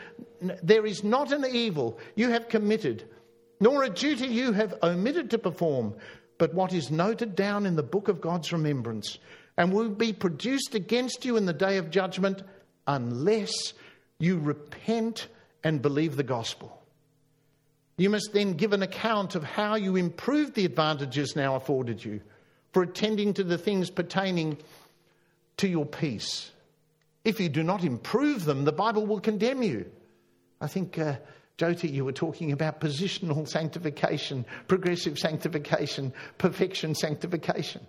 there 0.61 0.85
is 0.85 1.03
not 1.03 1.31
an 1.31 1.45
evil 1.45 1.99
you 2.15 2.29
have 2.29 2.49
committed 2.49 3.09
nor 3.59 3.83
a 3.83 3.89
duty 3.89 4.27
you 4.27 4.51
have 4.51 4.75
omitted 4.83 5.31
to 5.31 5.37
perform, 5.37 5.95
but 6.37 6.53
what 6.53 6.73
is 6.73 6.91
noted 6.91 7.35
down 7.35 7.65
in 7.65 7.75
the 7.75 7.83
book 7.83 8.07
of 8.07 8.21
God's 8.21 8.51
remembrance, 8.51 9.17
and 9.57 9.73
will 9.73 9.89
be 9.89 10.13
produced 10.13 10.75
against 10.75 11.25
you 11.25 11.37
in 11.37 11.45
the 11.45 11.53
day 11.53 11.77
of 11.77 11.89
judgment 11.89 12.43
unless 12.85 13.73
you 14.19 14.37
repent 14.37 15.27
and 15.63 15.81
believe 15.81 16.15
the 16.15 16.23
gospel. 16.23 16.81
You 17.97 18.11
must 18.11 18.31
then 18.31 18.53
give 18.53 18.73
an 18.73 18.83
account 18.83 19.33
of 19.33 19.43
how 19.43 19.75
you 19.75 19.95
improved 19.95 20.53
the 20.53 20.65
advantages 20.65 21.35
now 21.35 21.55
afforded 21.55 22.03
you 22.03 22.21
for 22.71 22.83
attending 22.83 23.33
to 23.33 23.43
the 23.43 23.57
things 23.57 23.89
pertaining 23.89 24.57
to 25.57 25.67
your 25.67 25.85
peace. 25.85 26.51
If 27.25 27.39
you 27.39 27.49
do 27.49 27.63
not 27.63 27.83
improve 27.83 28.45
them, 28.45 28.65
the 28.65 28.71
Bible 28.71 29.05
will 29.07 29.19
condemn 29.19 29.63
you. 29.63 29.91
I 30.61 30.67
think 30.67 30.97
uh, 30.99 31.15
Jyoti, 31.57 31.91
you 31.91 32.05
were 32.05 32.11
talking 32.11 32.51
about 32.51 32.79
positional 32.79 33.47
sanctification, 33.47 34.45
progressive 34.67 35.17
sanctification, 35.17 36.13
perfection 36.37 36.93
sanctification. 36.93 37.85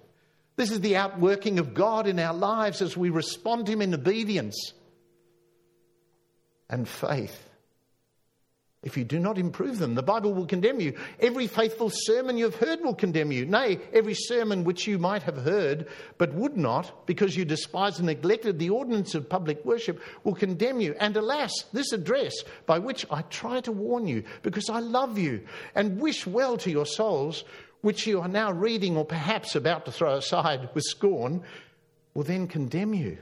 This 0.57 0.71
is 0.71 0.81
the 0.81 0.97
outworking 0.97 1.59
of 1.59 1.75
God 1.75 2.07
in 2.07 2.19
our 2.19 2.35
lives 2.35 2.83
as 2.83 2.97
we 2.97 3.11
respond 3.11 3.67
to 3.67 3.73
Him 3.73 3.83
in 3.83 3.95
obedience 3.95 4.73
and 6.69 6.89
faith. 6.89 7.48
If 8.85 8.97
you 8.97 9.03
do 9.03 9.19
not 9.19 9.38
improve 9.38 9.79
them, 9.79 9.97
the 9.97 10.05
Bible 10.05 10.33
will 10.33 10.47
condemn 10.47 10.79
you. 10.79 10.97
Every 11.19 11.49
faithful 11.49 11.91
sermon 11.93 12.38
you 12.38 12.45
have 12.45 12.55
heard 12.55 12.81
will 12.81 12.95
condemn 12.95 13.33
you. 13.33 13.45
Nay, 13.45 13.81
every 13.93 14.14
sermon 14.14 14.62
which 14.62 14.87
you 14.87 14.99
might 14.99 15.25
have 15.25 15.38
heard 15.38 15.88
but 16.17 16.33
would 16.35 16.57
not, 16.57 17.05
because 17.05 17.37
you 17.37 17.45
despised 17.45 17.99
and 17.99 18.07
neglected 18.07 18.59
the 18.59 18.71
ordinance 18.71 19.17
of 19.17 19.29
public 19.29 19.64
worship, 19.64 20.01
will 20.23 20.37
condemn 20.37 20.81
you. 20.81 20.95
And 21.01 21.17
alas, 21.17 21.53
this 21.73 21.93
address 21.93 22.45
by 22.67 22.79
which 22.79 23.05
I 23.11 23.23
try 23.23 23.61
to 23.62 23.73
warn 23.73 24.07
you, 24.07 24.23
because 24.45 24.71
I 24.71 24.79
love 24.79 25.19
you 25.19 25.45
and 25.75 26.01
wish 26.01 26.25
well 26.25 26.57
to 26.59 26.71
your 26.71 26.87
souls, 26.87 27.43
which 27.81 28.07
you 28.07 28.21
are 28.21 28.29
now 28.29 28.53
reading 28.53 28.97
or 28.97 29.05
perhaps 29.05 29.57
about 29.57 29.87
to 29.87 29.93
throw 29.93 30.14
aside 30.14 30.69
with 30.75 30.85
scorn, 30.85 31.43
will 32.14 32.25
then 32.25 32.47
condemn 32.47 32.95
you 32.95 33.19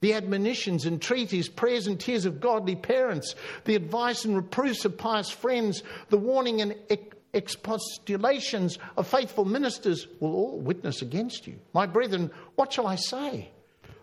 the 0.00 0.14
admonitions, 0.14 0.86
entreaties, 0.86 1.48
prayers, 1.48 1.86
and 1.86 1.98
tears 1.98 2.24
of 2.24 2.40
godly 2.40 2.76
parents, 2.76 3.34
the 3.64 3.74
advice 3.74 4.24
and 4.24 4.36
reproofs 4.36 4.84
of 4.84 4.96
pious 4.96 5.30
friends, 5.30 5.82
the 6.08 6.18
warning 6.18 6.60
and 6.60 6.74
expostulations 7.34 8.78
of 8.96 9.06
faithful 9.06 9.44
ministers 9.44 10.06
will 10.20 10.34
all 10.34 10.58
witness 10.60 11.02
against 11.02 11.46
you. 11.46 11.58
My 11.74 11.86
brethren, 11.86 12.30
what 12.54 12.72
shall 12.72 12.86
I 12.86 12.96
say? 12.96 13.50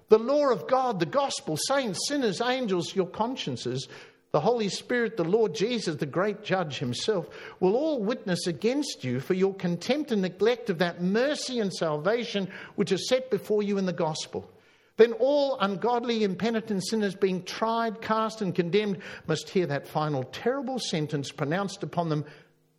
The 0.09 0.19
law 0.19 0.51
of 0.51 0.67
God, 0.67 0.99
the 0.99 1.05
gospel, 1.05 1.57
saints, 1.57 2.07
sinners, 2.07 2.41
angels, 2.41 2.95
your 2.95 3.07
consciences, 3.07 3.87
the 4.31 4.39
Holy 4.41 4.67
Spirit, 4.67 5.15
the 5.15 5.23
Lord 5.23 5.55
Jesus, 5.55 5.95
the 5.95 6.05
great 6.05 6.43
judge 6.43 6.77
himself, 6.77 7.27
will 7.61 7.75
all 7.75 8.03
witness 8.03 8.47
against 8.47 9.03
you 9.03 9.21
for 9.21 9.33
your 9.33 9.53
contempt 9.53 10.11
and 10.11 10.21
neglect 10.21 10.69
of 10.69 10.79
that 10.79 11.01
mercy 11.01 11.59
and 11.59 11.73
salvation 11.73 12.49
which 12.75 12.91
is 12.91 13.07
set 13.07 13.31
before 13.31 13.63
you 13.63 13.77
in 13.77 13.85
the 13.85 13.93
gospel. 13.93 14.51
Then 14.97 15.13
all 15.13 15.57
ungodly, 15.59 16.23
impenitent 16.23 16.85
sinners 16.87 17.15
being 17.15 17.43
tried, 17.43 18.01
cast, 18.01 18.41
and 18.41 18.55
condemned 18.55 18.99
must 19.27 19.49
hear 19.49 19.65
that 19.67 19.87
final 19.87 20.23
terrible 20.23 20.79
sentence 20.79 21.31
pronounced 21.31 21.83
upon 21.83 22.09
them 22.09 22.25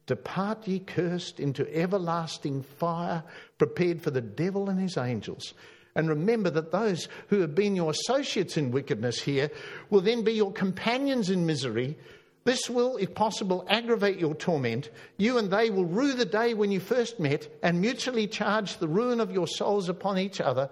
Depart 0.06 0.68
ye 0.68 0.78
cursed 0.78 1.40
into 1.40 1.68
everlasting 1.74 2.62
fire, 2.62 3.24
prepared 3.58 4.00
for 4.00 4.12
the 4.12 4.20
devil 4.20 4.70
and 4.70 4.78
his 4.78 4.96
angels. 4.96 5.52
And 5.96 6.08
remember 6.08 6.50
that 6.50 6.72
those 6.72 7.08
who 7.28 7.40
have 7.40 7.54
been 7.54 7.74
your 7.74 7.90
associates 7.90 8.56
in 8.56 8.70
wickedness 8.70 9.20
here 9.20 9.50
will 9.90 10.02
then 10.02 10.22
be 10.22 10.32
your 10.32 10.52
companions 10.52 11.30
in 11.30 11.46
misery. 11.46 11.98
This 12.44 12.70
will, 12.70 12.96
if 12.98 13.14
possible, 13.14 13.66
aggravate 13.68 14.20
your 14.20 14.34
torment. 14.34 14.90
You 15.16 15.38
and 15.38 15.50
they 15.50 15.70
will 15.70 15.86
rue 15.86 16.12
the 16.12 16.24
day 16.24 16.54
when 16.54 16.70
you 16.70 16.78
first 16.78 17.18
met 17.18 17.48
and 17.62 17.80
mutually 17.80 18.28
charge 18.28 18.76
the 18.76 18.86
ruin 18.86 19.18
of 19.18 19.32
your 19.32 19.48
souls 19.48 19.88
upon 19.88 20.18
each 20.18 20.40
other 20.40 20.70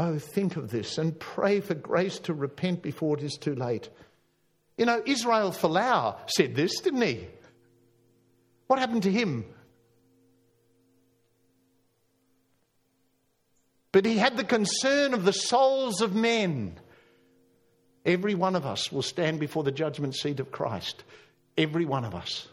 Oh, 0.00 0.16
think 0.16 0.54
of 0.54 0.70
this 0.70 0.96
and 0.96 1.18
pray 1.18 1.58
for 1.58 1.74
grace 1.74 2.20
to 2.20 2.32
repent 2.32 2.82
before 2.82 3.18
it 3.18 3.24
is 3.24 3.34
too 3.34 3.56
late. 3.56 3.90
You 4.76 4.86
know, 4.86 5.02
Israel 5.04 5.50
Folau 5.50 6.16
said 6.28 6.54
this, 6.54 6.78
didn't 6.78 7.02
he? 7.02 7.26
What 8.68 8.78
happened 8.78 9.02
to 9.02 9.10
him? 9.10 9.44
But 13.90 14.06
he 14.06 14.16
had 14.16 14.36
the 14.36 14.44
concern 14.44 15.14
of 15.14 15.24
the 15.24 15.32
souls 15.32 16.00
of 16.00 16.14
men. 16.14 16.78
Every 18.06 18.36
one 18.36 18.54
of 18.54 18.64
us 18.64 18.92
will 18.92 19.02
stand 19.02 19.40
before 19.40 19.64
the 19.64 19.72
judgment 19.72 20.14
seat 20.14 20.38
of 20.38 20.52
Christ. 20.52 21.02
Every 21.56 21.84
one 21.84 22.04
of 22.04 22.14
us. 22.14 22.46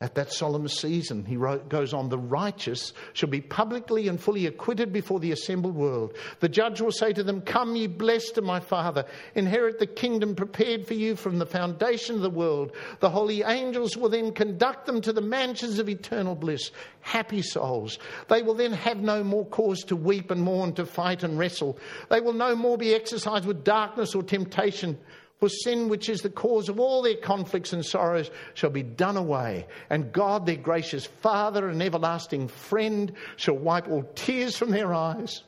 At 0.00 0.14
that 0.14 0.32
solemn 0.32 0.68
season, 0.68 1.24
he 1.24 1.36
wrote, 1.36 1.68
goes 1.68 1.92
on, 1.92 2.08
the 2.08 2.20
righteous 2.20 2.92
shall 3.14 3.28
be 3.28 3.40
publicly 3.40 4.06
and 4.06 4.20
fully 4.20 4.46
acquitted 4.46 4.92
before 4.92 5.18
the 5.18 5.32
assembled 5.32 5.74
world. 5.74 6.14
The 6.38 6.48
judge 6.48 6.80
will 6.80 6.92
say 6.92 7.12
to 7.14 7.24
them, 7.24 7.40
Come, 7.40 7.74
ye 7.74 7.88
blessed 7.88 8.38
of 8.38 8.44
my 8.44 8.60
Father, 8.60 9.06
inherit 9.34 9.80
the 9.80 9.88
kingdom 9.88 10.36
prepared 10.36 10.86
for 10.86 10.94
you 10.94 11.16
from 11.16 11.40
the 11.40 11.46
foundation 11.46 12.14
of 12.14 12.22
the 12.22 12.30
world. 12.30 12.76
The 13.00 13.10
holy 13.10 13.42
angels 13.42 13.96
will 13.96 14.08
then 14.08 14.32
conduct 14.32 14.86
them 14.86 15.00
to 15.00 15.12
the 15.12 15.20
mansions 15.20 15.80
of 15.80 15.88
eternal 15.88 16.36
bliss. 16.36 16.70
Happy 17.00 17.42
souls. 17.42 17.98
They 18.28 18.42
will 18.42 18.54
then 18.54 18.74
have 18.74 18.98
no 18.98 19.24
more 19.24 19.46
cause 19.46 19.82
to 19.86 19.96
weep 19.96 20.30
and 20.30 20.42
mourn, 20.42 20.74
to 20.74 20.86
fight 20.86 21.24
and 21.24 21.36
wrestle. 21.36 21.76
They 22.08 22.20
will 22.20 22.34
no 22.34 22.54
more 22.54 22.78
be 22.78 22.94
exercised 22.94 23.46
with 23.46 23.64
darkness 23.64 24.14
or 24.14 24.22
temptation. 24.22 24.96
For 25.38 25.48
sin, 25.48 25.88
which 25.88 26.08
is 26.08 26.22
the 26.22 26.30
cause 26.30 26.68
of 26.68 26.80
all 26.80 27.02
their 27.02 27.16
conflicts 27.16 27.72
and 27.72 27.84
sorrows, 27.84 28.30
shall 28.54 28.70
be 28.70 28.82
done 28.82 29.16
away. 29.16 29.66
And 29.88 30.12
God, 30.12 30.46
their 30.46 30.56
gracious 30.56 31.06
Father 31.06 31.68
and 31.68 31.80
everlasting 31.80 32.48
friend, 32.48 33.12
shall 33.36 33.56
wipe 33.56 33.88
all 33.88 34.02
tears 34.14 34.56
from 34.56 34.70
their 34.70 34.92
eyes. 34.92 35.42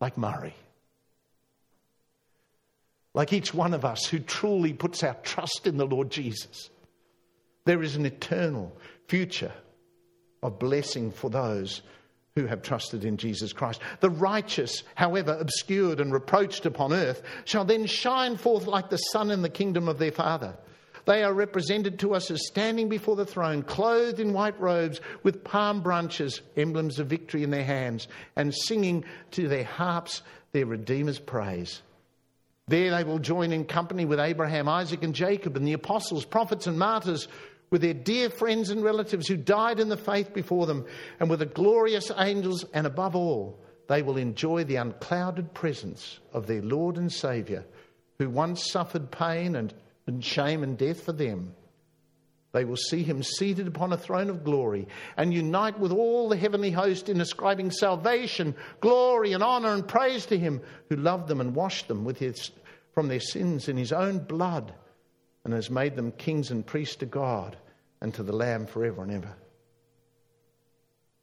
Like 0.00 0.18
Murray. 0.18 0.54
Like 3.14 3.32
each 3.32 3.54
one 3.54 3.72
of 3.72 3.84
us 3.84 4.04
who 4.06 4.18
truly 4.18 4.72
puts 4.72 5.04
our 5.04 5.14
trust 5.22 5.68
in 5.68 5.76
the 5.76 5.86
Lord 5.86 6.10
Jesus. 6.10 6.70
There 7.64 7.82
is 7.82 7.94
an 7.94 8.04
eternal 8.04 8.76
future 9.06 9.52
of 10.42 10.58
blessing 10.58 11.12
for 11.12 11.30
those 11.30 11.82
who 12.36 12.46
have 12.46 12.62
trusted 12.62 13.04
in 13.04 13.16
Jesus 13.16 13.52
Christ. 13.52 13.80
The 14.00 14.10
righteous, 14.10 14.82
however 14.96 15.36
obscured 15.38 16.00
and 16.00 16.12
reproached 16.12 16.66
upon 16.66 16.92
earth, 16.92 17.22
shall 17.44 17.64
then 17.64 17.86
shine 17.86 18.36
forth 18.36 18.66
like 18.66 18.90
the 18.90 18.96
sun 18.96 19.30
in 19.30 19.42
the 19.42 19.48
kingdom 19.48 19.86
of 19.86 20.00
their 20.00 20.10
Father. 20.10 20.56
They 21.04 21.22
are 21.22 21.32
represented 21.32 22.00
to 22.00 22.12
us 22.12 22.32
as 22.32 22.44
standing 22.48 22.88
before 22.88 23.14
the 23.14 23.24
throne, 23.24 23.62
clothed 23.62 24.18
in 24.18 24.32
white 24.32 24.58
robes, 24.58 25.00
with 25.22 25.44
palm 25.44 25.80
branches, 25.80 26.40
emblems 26.56 26.98
of 26.98 27.06
victory 27.06 27.44
in 27.44 27.50
their 27.50 27.62
hands, 27.62 28.08
and 28.34 28.52
singing 28.52 29.04
to 29.30 29.46
their 29.46 29.62
harps 29.62 30.22
their 30.50 30.66
Redeemer's 30.66 31.20
praise. 31.20 31.82
There 32.66 32.90
they 32.90 33.04
will 33.04 33.20
join 33.20 33.52
in 33.52 33.64
company 33.64 34.06
with 34.06 34.18
Abraham, 34.18 34.68
Isaac, 34.68 35.04
and 35.04 35.14
Jacob, 35.14 35.56
and 35.56 35.64
the 35.64 35.74
apostles, 35.74 36.24
prophets, 36.24 36.66
and 36.66 36.80
martyrs 36.80 37.28
with 37.74 37.82
their 37.82 37.92
dear 37.92 38.30
friends 38.30 38.70
and 38.70 38.84
relatives 38.84 39.26
who 39.26 39.36
died 39.36 39.80
in 39.80 39.88
the 39.88 39.96
faith 39.96 40.32
before 40.32 40.64
them, 40.64 40.86
and 41.18 41.28
with 41.28 41.40
the 41.40 41.44
glorious 41.44 42.08
angels, 42.16 42.64
and 42.72 42.86
above 42.86 43.16
all, 43.16 43.58
they 43.88 44.00
will 44.00 44.16
enjoy 44.16 44.62
the 44.62 44.76
unclouded 44.76 45.52
presence 45.54 46.20
of 46.32 46.46
their 46.46 46.62
Lord 46.62 46.98
and 46.98 47.10
Saviour, 47.10 47.64
who 48.20 48.30
once 48.30 48.70
suffered 48.70 49.10
pain 49.10 49.56
and, 49.56 49.74
and 50.06 50.24
shame 50.24 50.62
and 50.62 50.78
death 50.78 51.02
for 51.02 51.10
them. 51.10 51.52
They 52.52 52.64
will 52.64 52.76
see 52.76 53.02
him 53.02 53.24
seated 53.24 53.66
upon 53.66 53.92
a 53.92 53.98
throne 53.98 54.30
of 54.30 54.44
glory 54.44 54.86
and 55.16 55.34
unite 55.34 55.76
with 55.80 55.90
all 55.90 56.28
the 56.28 56.36
heavenly 56.36 56.70
host 56.70 57.08
in 57.08 57.20
ascribing 57.20 57.72
salvation, 57.72 58.54
glory, 58.80 59.32
and 59.32 59.42
honour 59.42 59.74
and 59.74 59.88
praise 59.88 60.26
to 60.26 60.38
him 60.38 60.60
who 60.90 60.94
loved 60.94 61.26
them 61.26 61.40
and 61.40 61.56
washed 61.56 61.88
them 61.88 62.08
his, 62.14 62.52
from 62.92 63.08
their 63.08 63.18
sins 63.18 63.68
in 63.68 63.76
his 63.76 63.92
own 63.92 64.20
blood 64.20 64.72
and 65.44 65.52
has 65.52 65.70
made 65.70 65.96
them 65.96 66.12
kings 66.12 66.52
and 66.52 66.64
priests 66.64 66.94
to 66.94 67.06
God 67.06 67.56
and 68.04 68.12
to 68.12 68.22
the 68.22 68.36
Lamb 68.36 68.66
forever 68.66 69.02
and 69.02 69.10
ever. 69.10 69.34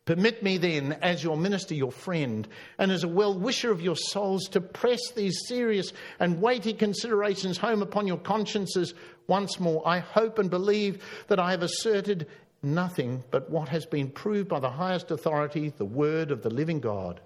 Permit 0.06 0.42
me 0.42 0.58
then, 0.58 0.94
as 0.94 1.24
your 1.24 1.38
minister, 1.38 1.76
your 1.76 1.92
friend, 1.92 2.48
and 2.80 2.92
as 2.92 3.04
a 3.04 3.08
well 3.08 3.38
wisher 3.38 3.70
of 3.70 3.84
your 3.84 3.96
souls, 3.96 4.46
to 4.50 4.62
press 4.62 5.12
these 5.12 5.44
serious 5.48 5.94
and 6.20 6.42
weighty 6.42 6.74
considerations 6.74 7.60
home 7.60 7.84
upon 7.84 8.08
your 8.08 8.18
consciences 8.18 8.96
once 9.28 9.60
more. 9.60 9.88
I 9.88 10.00
hope 10.00 10.40
and 10.40 10.50
believe 10.50 11.04
that 11.28 11.38
I 11.38 11.52
have 11.52 11.62
asserted 11.62 12.26
nothing 12.64 13.24
but 13.30 13.52
what 13.52 13.70
has 13.70 13.86
been 13.86 14.10
proved 14.10 14.50
by 14.50 14.60
the 14.60 14.72
highest 14.72 15.12
authority, 15.12 15.72
the 15.78 15.86
word 15.86 16.32
of 16.32 16.42
the 16.42 16.50
living 16.50 16.80
God. 16.80 17.22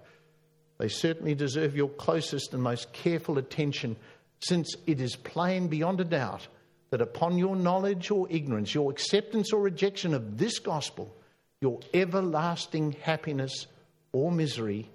They 0.76 0.88
certainly 0.88 1.34
deserve 1.34 1.74
your 1.74 1.88
closest 1.88 2.52
and 2.52 2.62
most 2.62 2.92
careful 2.92 3.38
attention, 3.38 3.96
since 4.40 4.76
it 4.86 5.00
is 5.00 5.16
plain 5.16 5.68
beyond 5.68 6.02
a 6.02 6.04
doubt 6.04 6.46
that 6.90 7.00
upon 7.00 7.38
your 7.38 7.56
knowledge 7.56 8.10
or 8.10 8.26
ignorance, 8.30 8.74
your 8.74 8.90
acceptance 8.90 9.52
or 9.52 9.60
rejection 9.60 10.14
of 10.14 10.38
this 10.38 10.58
gospel, 10.58 11.14
your 11.60 11.80
everlasting 11.92 12.92
happiness 13.02 13.66
or 14.12 14.30
misery 14.30 14.88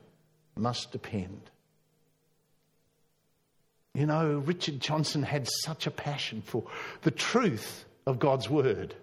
must 0.55 0.91
depend. 0.91 1.41
You 3.93 4.05
know, 4.05 4.41
Richard 4.45 4.79
Johnson 4.79 5.21
had 5.21 5.49
such 5.63 5.85
a 5.85 5.91
passion 5.91 6.41
for 6.41 6.63
the 7.01 7.11
truth 7.11 7.83
of 8.05 8.19
God's 8.19 8.49
word. 8.49 8.95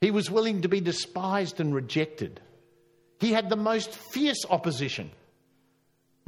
He 0.00 0.10
was 0.10 0.30
willing 0.30 0.62
to 0.62 0.68
be 0.68 0.80
despised 0.80 1.60
and 1.60 1.74
rejected. 1.74 2.40
He 3.18 3.32
had 3.32 3.50
the 3.50 3.56
most 3.56 3.92
fierce 3.92 4.46
opposition. 4.48 5.10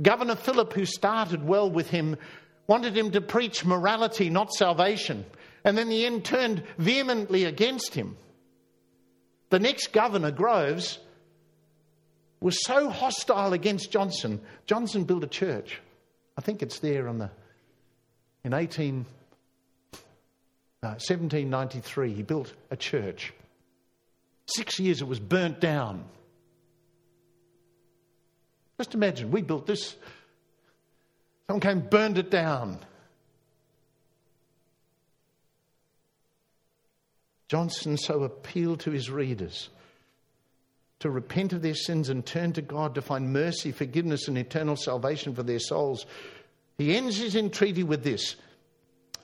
Governor 0.02 0.36
Phillip, 0.36 0.74
who 0.74 0.84
started 0.84 1.46
well 1.46 1.70
with 1.70 1.88
him, 1.88 2.18
wanted 2.66 2.94
him 2.94 3.12
to 3.12 3.22
preach 3.22 3.64
morality, 3.64 4.28
not 4.28 4.52
salvation 4.52 5.24
and 5.64 5.76
then 5.76 5.88
the 5.88 6.06
end 6.06 6.24
turned 6.24 6.62
vehemently 6.78 7.44
against 7.44 7.94
him. 7.94 8.16
The 9.50 9.58
next 9.58 9.92
governor, 9.92 10.30
Groves, 10.30 10.98
was 12.40 12.64
so 12.64 12.88
hostile 12.88 13.52
against 13.52 13.90
Johnson. 13.90 14.40
Johnson 14.66 15.04
built 15.04 15.22
a 15.24 15.28
church. 15.28 15.80
I 16.36 16.40
think 16.40 16.62
it's 16.62 16.80
there 16.80 17.08
on 17.08 17.18
the 17.18 17.30
in 18.44 18.54
18, 18.54 19.06
uh, 20.82 20.98
1793. 20.98 22.12
He 22.12 22.22
built 22.22 22.52
a 22.70 22.76
church. 22.76 23.32
Six 24.46 24.80
years 24.80 25.00
it 25.00 25.06
was 25.06 25.20
burnt 25.20 25.60
down. 25.60 26.04
Just 28.78 28.94
imagine, 28.94 29.30
we 29.30 29.42
built 29.42 29.66
this. 29.66 29.94
Someone 31.46 31.60
came, 31.60 31.80
burned 31.80 32.18
it 32.18 32.30
down. 32.30 32.78
Johnson 37.52 37.98
so 37.98 38.22
appealed 38.22 38.80
to 38.80 38.92
his 38.92 39.10
readers 39.10 39.68
to 41.00 41.10
repent 41.10 41.52
of 41.52 41.60
their 41.60 41.74
sins 41.74 42.08
and 42.08 42.24
turn 42.24 42.54
to 42.54 42.62
God 42.62 42.94
to 42.94 43.02
find 43.02 43.30
mercy, 43.30 43.72
forgiveness, 43.72 44.26
and 44.26 44.38
eternal 44.38 44.74
salvation 44.74 45.34
for 45.34 45.42
their 45.42 45.58
souls. 45.58 46.06
He 46.78 46.96
ends 46.96 47.18
his 47.18 47.36
entreaty 47.36 47.82
with 47.82 48.04
this 48.04 48.36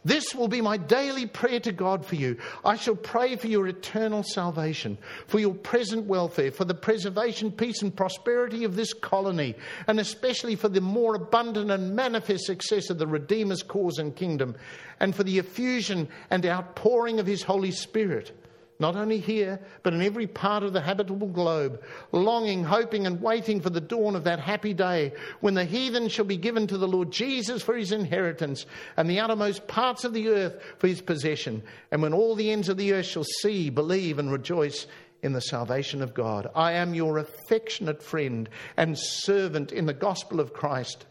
this 0.05 0.35
will 0.35 0.49
be 0.49 0.61
my 0.61 0.77
daily 0.77 1.27
prayer 1.27 1.61
to 1.61 1.73
God 1.73 2.05
for 2.05 2.15
you. 2.15 2.37
I 2.65 2.77
shall 2.77 2.95
pray 2.95 3.37
for 3.37 3.49
your 3.49 3.67
eternal 3.67 4.23
salvation, 4.23 4.97
for 5.27 5.39
your 5.39 5.55
present 5.55 6.07
welfare, 6.07 6.51
for 6.51 6.65
the 6.65 6.75
preservation, 6.75 7.51
peace, 7.51 7.83
and 7.83 7.95
prosperity 7.95 8.65
of 8.65 8.77
this 8.77 8.93
colony, 8.93 9.55
and 9.87 9.99
especially 9.99 10.57
for 10.57 10.69
the 10.69 10.81
more 10.81 11.15
abundant 11.15 11.71
and 11.71 11.97
manifest 11.97 12.45
success 12.45 12.91
of 12.91 12.99
the 12.99 13.07
Redeemer's 13.07 13.63
cause 13.63 13.99
and 13.99 14.15
kingdom, 14.15 14.55
and 15.01 15.15
for 15.15 15.25
the 15.25 15.39
effusion 15.39 16.09
and 16.31 16.47
outpouring 16.47 17.19
of 17.21 17.27
His 17.27 17.43
Holy 17.43 17.73
Spirit 17.73 18.33
not 18.81 18.95
only 18.95 19.19
here, 19.19 19.61
but 19.83 19.93
in 19.93 20.03
every 20.03 20.27
part 20.27 20.63
of 20.63 20.73
the 20.73 20.81
habitable 20.81 21.27
globe, 21.27 21.83
longing, 22.13 22.63
hoping, 22.63 23.07
and 23.07 23.21
waiting 23.21 23.61
for 23.61 23.71
the 23.71 23.81
dawn 23.81 24.15
of 24.15 24.25
that 24.25 24.39
happy 24.39 24.73
day 24.73 25.13
when 25.41 25.55
the 25.55 25.65
heathen 25.65 26.09
shall 26.09 26.25
be 26.25 26.37
given 26.37 26.67
to 26.67 26.79
the 26.79 26.87
Lord 26.87 27.11
Jesus 27.11 27.63
for 27.63 27.77
his 27.77 27.91
inheritance, 27.91 28.67
and 28.97 29.11
the 29.11 29.19
outermost 29.19 29.67
parts 29.67 30.05
of 30.05 30.13
the 30.13 30.29
earth 30.29 30.63
for 30.79 30.87
his 30.87 31.01
possession, 31.01 31.63
and 31.91 32.03
when 32.03 32.13
all 32.13 32.35
the 32.35 32.51
ends 32.51 32.69
of 32.69 32.77
the 32.77 32.93
earth 32.93 33.07
shall 33.07 33.25
see, 33.43 33.69
believe, 33.69 34.19
and 34.19 34.31
rejoice 34.31 34.87
in 35.23 35.33
the 35.33 35.41
salvation 35.41 36.01
of 36.01 36.15
God. 36.15 36.49
I 36.55 36.73
am 36.73 36.95
your 36.95 37.19
affectionate 37.19 38.03
friend 38.03 38.49
and 38.77 38.97
servant 38.97 39.73
in 39.73 39.87
the 39.87 39.93
gospel 39.93 40.39
of 40.39 40.53
Christ, 40.53 41.07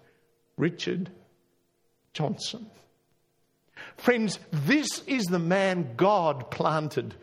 Richard 0.56 1.12
Johnson. 2.14 2.68
Friends, 3.98 4.40
this 4.52 5.04
is 5.08 5.26
the 5.26 5.40
man 5.40 5.94
God 5.98 6.50
planted 6.50 7.16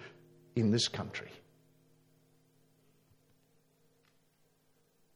in 0.56 0.70
this 0.70 0.88
country. 0.88 1.30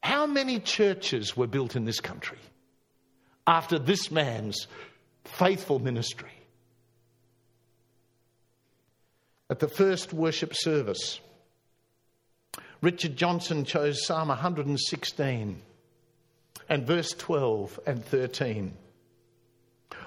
How 0.03 0.27
many 0.27 0.59
churches 0.61 1.37
were 1.37 1.46
built 1.46 1.77
in 1.77 1.85
this 1.85 2.01
country 2.01 2.38
after 3.46 3.79
this 3.79 4.11
man's 4.11 4.66
faithful 5.24 5.79
ministry? 5.79 6.31
At 9.51 9.61
the 9.61 9.68
first 9.68 10.12
worship 10.12 10.55
service, 10.55 11.20
Richard 12.81 13.16
Johnson 13.16 13.64
chose 13.64 14.05
Psalm 14.05 14.29
116 14.29 15.62
and 16.68 16.87
verse 16.87 17.12
12 17.12 17.81
and 17.87 18.05
13. 18.05 18.77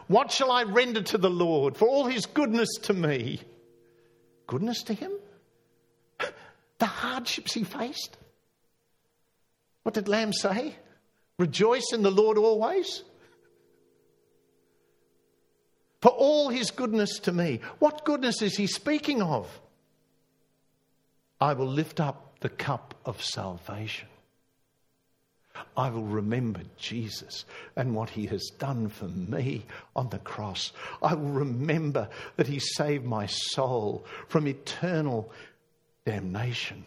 What 0.08 0.32
shall 0.32 0.52
I 0.52 0.64
render 0.64 1.02
to 1.02 1.18
the 1.18 1.30
Lord 1.30 1.78
for 1.78 1.88
all 1.88 2.06
his 2.06 2.26
goodness 2.26 2.70
to 2.84 2.94
me? 2.94 3.40
Goodness 4.48 4.84
to 4.84 4.94
him? 4.94 5.12
Hardships 7.12 7.54
he 7.54 7.64
faced. 7.64 8.18
What 9.84 9.96
did 9.96 10.08
Lamb 10.08 10.34
say? 10.34 10.76
Rejoice 11.38 11.92
in 11.94 12.04
the 12.04 12.12
Lord 12.12 12.38
always. 12.38 13.04
For 16.02 16.10
all 16.10 16.50
his 16.50 16.72
goodness 16.72 17.20
to 17.20 17.32
me. 17.32 17.60
What 17.80 18.06
goodness 18.06 18.42
is 18.42 18.56
he 18.56 18.68
speaking 18.68 19.22
of? 19.22 19.60
I 21.40 21.54
will 21.54 21.68
lift 21.68 22.00
up 22.00 22.40
the 22.40 22.50
cup 22.50 22.96
of 23.06 23.24
salvation. 23.24 24.08
I 25.76 25.90
will 25.90 26.06
remember 26.06 26.62
Jesus 26.78 27.46
and 27.76 27.94
what 27.94 28.10
he 28.10 28.26
has 28.28 28.52
done 28.58 28.88
for 28.88 29.08
me 29.08 29.66
on 29.96 30.10
the 30.10 30.20
cross. 30.20 30.72
I 31.02 31.14
will 31.14 31.30
remember 31.30 32.08
that 32.38 32.48
he 32.48 32.60
saved 32.60 33.06
my 33.06 33.26
soul 33.26 34.06
from 34.28 34.48
eternal 34.48 35.32
damnation, 36.06 36.86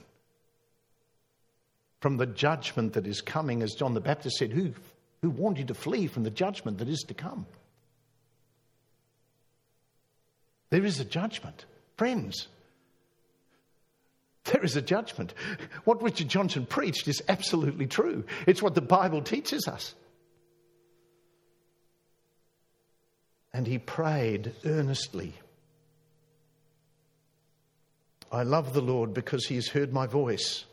from 2.05 2.19
the 2.19 2.27
judgment 2.27 2.93
that 2.93 3.07
is 3.07 3.23
coming, 3.23 3.63
as 3.63 3.73
John 3.73 3.95
the 3.95 4.01
Baptist 4.01 4.37
said, 4.37 4.53
Who, 4.53 4.75
who 5.23 5.31
warned 5.31 5.57
you 5.57 5.65
to 5.65 5.73
flee 5.73 6.07
from 6.07 6.23
the 6.23 6.31
judgment 6.31 6.77
that 6.77 6.89
is 6.91 7.03
to 7.09 7.15
come? 7.15 7.47
There 10.69 10.85
is 10.85 11.01
a 11.01 11.05
judgment. 11.07 11.65
Friends, 11.97 12.49
there 14.45 14.63
is 14.63 14.77
a 14.77 14.83
judgment. 14.83 15.33
What 15.85 16.03
Richard 16.03 16.29
Johnson 16.29 16.67
preached 16.67 17.09
is 17.09 17.23
absolutely 17.27 17.87
true. 17.87 18.25
It's 18.47 18.61
what 18.61 18.75
the 18.75 18.83
Bible 18.83 19.23
teaches 19.23 19.67
us. 19.67 19.95
And 23.55 23.67
he 23.67 23.79
prayed 23.79 24.53
earnestly. 24.67 25.33
I 28.31 28.43
love 28.43 28.75
the 28.75 28.83
Lord 28.83 29.15
because 29.15 29.47
he 29.47 29.55
has 29.55 29.69
heard 29.69 29.91
my 29.91 30.07
voice. 30.07 30.67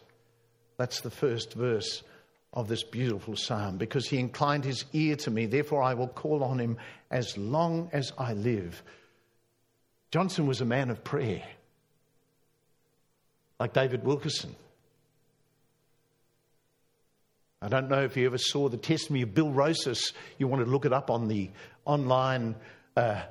That's 0.82 1.02
the 1.02 1.12
first 1.12 1.54
verse 1.54 2.02
of 2.54 2.68
this 2.68 2.82
beautiful 2.82 3.36
psalm. 3.36 3.78
Because 3.78 4.08
he 4.08 4.18
inclined 4.18 4.66
his 4.66 4.84
ear 4.94 5.16
to 5.18 5.30
me, 5.30 5.46
therefore 5.46 5.84
I 5.84 5.94
will 5.94 6.08
call 6.08 6.44
on 6.44 6.58
him 6.58 6.78
as 7.12 7.38
long 7.38 7.92
as 7.94 8.12
I 8.18 8.34
live. 8.34 8.82
Johnson 10.10 10.48
was 10.48 10.60
a 10.60 10.66
man 10.66 10.90
of 10.90 11.04
prayer 11.04 11.44
like 13.60 13.74
David 13.74 14.04
Wilkerson. 14.04 14.56
I 17.62 17.68
don't 17.68 17.88
know 17.88 18.02
if 18.02 18.18
you 18.18 18.26
ever 18.26 18.40
saw 18.40 18.68
the 18.68 18.78
testimony 18.78 19.22
of 19.22 19.36
Bill 19.36 19.52
Rosas. 19.52 20.14
You 20.40 20.48
want 20.48 20.66
to 20.66 20.72
look 20.72 20.86
it 20.86 20.94
up 20.94 21.12
on 21.12 21.28
the 21.28 21.52
online 21.86 22.56
uh, 22.98 23.22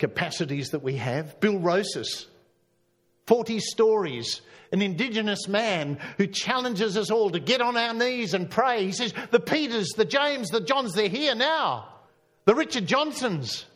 capacities 0.00 0.70
that 0.70 0.82
we 0.82 0.96
have. 0.96 1.38
Bill 1.38 1.60
Rosas, 1.60 2.26
40 3.28 3.60
stories, 3.60 4.40
an 4.72 4.80
Indigenous 4.80 5.46
man 5.46 5.98
who 6.16 6.26
challenges 6.26 6.96
us 6.96 7.10
all 7.10 7.30
to 7.30 7.38
get 7.38 7.60
on 7.60 7.76
our 7.76 7.92
knees 7.92 8.32
and 8.32 8.50
pray. 8.50 8.86
He 8.86 8.92
says, 8.92 9.12
The 9.30 9.38
Peters, 9.38 9.90
the 9.90 10.06
James, 10.06 10.48
the 10.48 10.62
Johns, 10.62 10.94
they're 10.94 11.08
here 11.08 11.34
now. 11.34 11.88
The 12.46 12.54
Richard 12.54 12.86
Johnsons. 12.86 13.66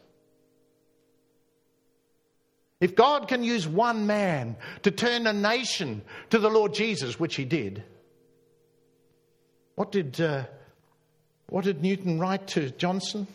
If 2.80 2.96
God 2.96 3.28
can 3.28 3.44
use 3.44 3.68
one 3.68 4.06
man 4.06 4.56
to 4.82 4.90
turn 4.90 5.26
a 5.26 5.32
nation 5.34 6.02
to 6.30 6.38
the 6.38 6.50
Lord 6.50 6.72
Jesus, 6.72 7.20
which 7.20 7.36
he 7.36 7.44
did, 7.44 7.84
what 9.74 9.92
did, 9.92 10.18
uh, 10.18 10.44
what 11.48 11.64
did 11.64 11.82
Newton 11.82 12.18
write 12.18 12.46
to 12.48 12.70
Johnson? 12.70 13.26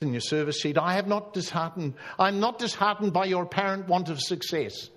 In 0.00 0.12
your 0.12 0.20
service 0.20 0.60
sheet. 0.60 0.78
I 0.78 0.94
have 0.94 1.08
not 1.08 1.32
disheartened, 1.32 1.94
I'm 2.20 2.38
not 2.38 2.60
disheartened 2.60 3.12
by 3.12 3.24
your 3.24 3.42
apparent 3.42 3.88
want 3.88 4.10
of 4.10 4.20
success. 4.20 4.90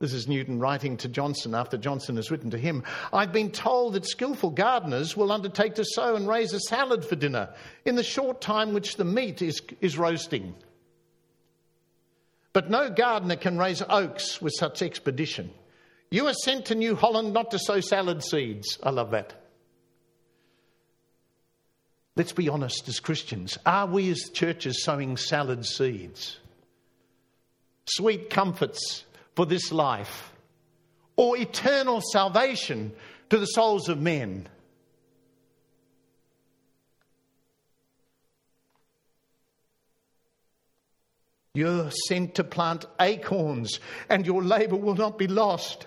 This 0.00 0.12
is 0.12 0.26
Newton 0.26 0.58
writing 0.58 0.96
to 0.98 1.08
Johnson 1.08 1.54
after 1.54 1.78
Johnson 1.78 2.16
has 2.16 2.30
written 2.30 2.50
to 2.50 2.58
him. 2.58 2.82
I've 3.12 3.32
been 3.32 3.52
told 3.52 3.94
that 3.94 4.04
skillful 4.04 4.50
gardeners 4.50 5.16
will 5.16 5.30
undertake 5.30 5.76
to 5.76 5.84
sow 5.84 6.16
and 6.16 6.26
raise 6.26 6.52
a 6.52 6.58
salad 6.60 7.04
for 7.04 7.14
dinner 7.14 7.54
in 7.84 7.94
the 7.94 8.02
short 8.02 8.40
time 8.40 8.74
which 8.74 8.96
the 8.96 9.04
meat 9.04 9.40
is, 9.40 9.62
is 9.80 9.96
roasting. 9.96 10.54
But 12.52 12.68
no 12.68 12.90
gardener 12.90 13.36
can 13.36 13.56
raise 13.56 13.82
oaks 13.88 14.42
with 14.42 14.52
such 14.58 14.82
expedition. 14.82 15.50
You 16.10 16.26
are 16.26 16.34
sent 16.34 16.66
to 16.66 16.74
New 16.74 16.96
Holland 16.96 17.32
not 17.32 17.52
to 17.52 17.58
sow 17.60 17.80
salad 17.80 18.24
seeds. 18.24 18.78
I 18.82 18.90
love 18.90 19.12
that. 19.12 19.45
Let's 22.16 22.32
be 22.32 22.48
honest 22.48 22.88
as 22.88 22.98
Christians. 22.98 23.58
Are 23.66 23.86
we 23.86 24.10
as 24.10 24.30
churches 24.32 24.82
sowing 24.82 25.18
salad 25.18 25.66
seeds? 25.66 26.38
Sweet 27.84 28.30
comforts 28.30 29.04
for 29.34 29.44
this 29.44 29.70
life, 29.70 30.32
or 31.14 31.36
eternal 31.36 32.00
salvation 32.00 32.92
to 33.28 33.38
the 33.38 33.46
souls 33.46 33.90
of 33.90 34.00
men? 34.00 34.48
You're 41.52 41.90
sent 42.08 42.34
to 42.36 42.44
plant 42.44 42.86
acorns, 42.98 43.78
and 44.08 44.26
your 44.26 44.42
labor 44.42 44.76
will 44.76 44.94
not 44.94 45.18
be 45.18 45.26
lost. 45.26 45.86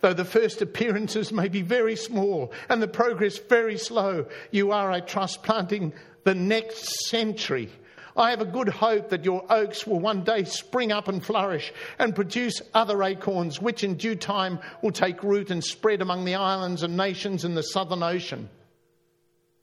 Though 0.00 0.12
the 0.12 0.24
first 0.24 0.62
appearances 0.62 1.32
may 1.32 1.48
be 1.48 1.62
very 1.62 1.96
small 1.96 2.52
and 2.68 2.82
the 2.82 2.88
progress 2.88 3.38
very 3.38 3.78
slow, 3.78 4.26
you 4.50 4.72
are, 4.72 4.90
I 4.90 5.00
trust, 5.00 5.42
planting 5.42 5.92
the 6.24 6.34
next 6.34 7.08
century. 7.08 7.70
I 8.16 8.30
have 8.30 8.40
a 8.40 8.46
good 8.46 8.68
hope 8.68 9.10
that 9.10 9.24
your 9.24 9.44
oaks 9.50 9.86
will 9.86 10.00
one 10.00 10.24
day 10.24 10.44
spring 10.44 10.90
up 10.90 11.08
and 11.08 11.24
flourish 11.24 11.72
and 11.98 12.14
produce 12.14 12.62
other 12.72 13.02
acorns, 13.02 13.60
which 13.60 13.84
in 13.84 13.96
due 13.96 14.16
time 14.16 14.58
will 14.82 14.92
take 14.92 15.22
root 15.22 15.50
and 15.50 15.62
spread 15.62 16.00
among 16.00 16.24
the 16.24 16.34
islands 16.34 16.82
and 16.82 16.96
nations 16.96 17.44
in 17.44 17.54
the 17.54 17.62
Southern 17.62 18.02
Ocean. 18.02 18.48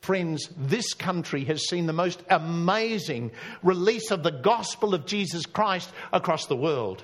Friends, 0.01 0.49
this 0.57 0.93
country 0.93 1.45
has 1.45 1.67
seen 1.67 1.87
the 1.87 1.93
most 1.93 2.21
amazing 2.29 3.31
release 3.63 4.11
of 4.11 4.21
the 4.21 4.31
gospel 4.31 4.93
of 4.93 5.05
Jesus 5.05 5.45
Christ 5.45 5.89
across 6.11 6.45
the 6.45 6.57
world. 6.57 7.03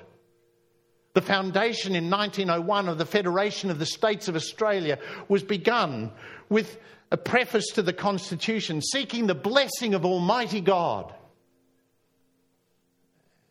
The 1.13 1.21
foundation 1.21 1.95
in 1.95 2.09
1901 2.09 2.87
of 2.87 2.97
the 2.97 3.05
Federation 3.05 3.69
of 3.69 3.79
the 3.79 3.85
States 3.85 4.27
of 4.27 4.35
Australia 4.35 4.99
was 5.27 5.43
begun 5.43 6.11
with 6.49 6.77
a 7.11 7.17
preface 7.17 7.67
to 7.73 7.81
the 7.81 7.93
Constitution 7.93 8.81
seeking 8.81 9.27
the 9.27 9.35
blessing 9.35 9.93
of 9.93 10.05
Almighty 10.05 10.61
God. 10.61 11.13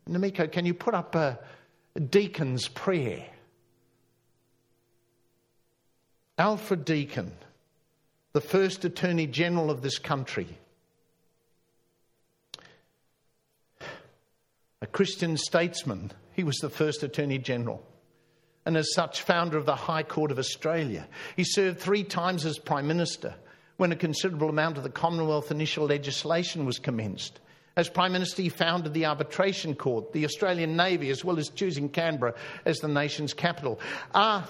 Namiko, 0.09 0.51
can 0.51 0.65
you 0.65 0.75
put 0.75 0.95
up 0.95 1.15
a 1.15 1.39
Deakin's 1.99 2.69
prayer? 2.69 3.27
Alfred 6.39 6.85
Deakin 6.85 7.33
the 8.33 8.41
first 8.41 8.85
Attorney 8.85 9.27
General 9.27 9.71
of 9.71 9.83
this 9.83 9.99
country. 9.99 10.47
A 14.81 14.87
Christian 14.87 15.37
statesman, 15.37 16.13
he 16.39 16.45
was 16.45 16.59
the 16.59 16.71
first 16.71 17.03
Attorney 17.03 17.39
General. 17.39 17.83
And 18.65 18.77
as 18.77 18.95
such, 18.95 19.23
founder 19.23 19.59
of 19.59 19.67
the 19.67 19.75
High 19.75 20.05
Court 20.05 20.31
of 20.31 20.39
Australia. 20.39 21.09
He 21.35 21.43
served 21.43 21.81
three 21.81 22.05
times 22.05 22.47
as 22.47 22.61
Prime 22.61 22.87
Minister 22.87 23.35
when 23.77 23.91
a 23.91 23.97
considerable 23.97 24.49
amount 24.49 24.77
of 24.77 24.85
the 24.85 24.89
Commonwealth 24.89 25.51
initial 25.51 25.87
legislation 25.87 26.65
was 26.65 26.79
commenced. 26.79 27.41
As 27.77 27.89
Prime 27.89 28.13
Minister, 28.13 28.43
he 28.43 28.51
founded 28.51 28.95
the 28.95 29.07
Arbitration 29.07 29.75
Court, 29.75 30.13
the 30.13 30.25
Australian 30.25 30.77
Navy, 30.77 31.11
as 31.11 31.25
well 31.25 31.41
as 31.41 31.49
choosing 31.49 31.89
Canberra 31.89 32.35
as 32.65 32.79
the 32.79 32.87
nation's 32.87 33.35
capital. 33.35 33.81
Uh, 34.15 34.47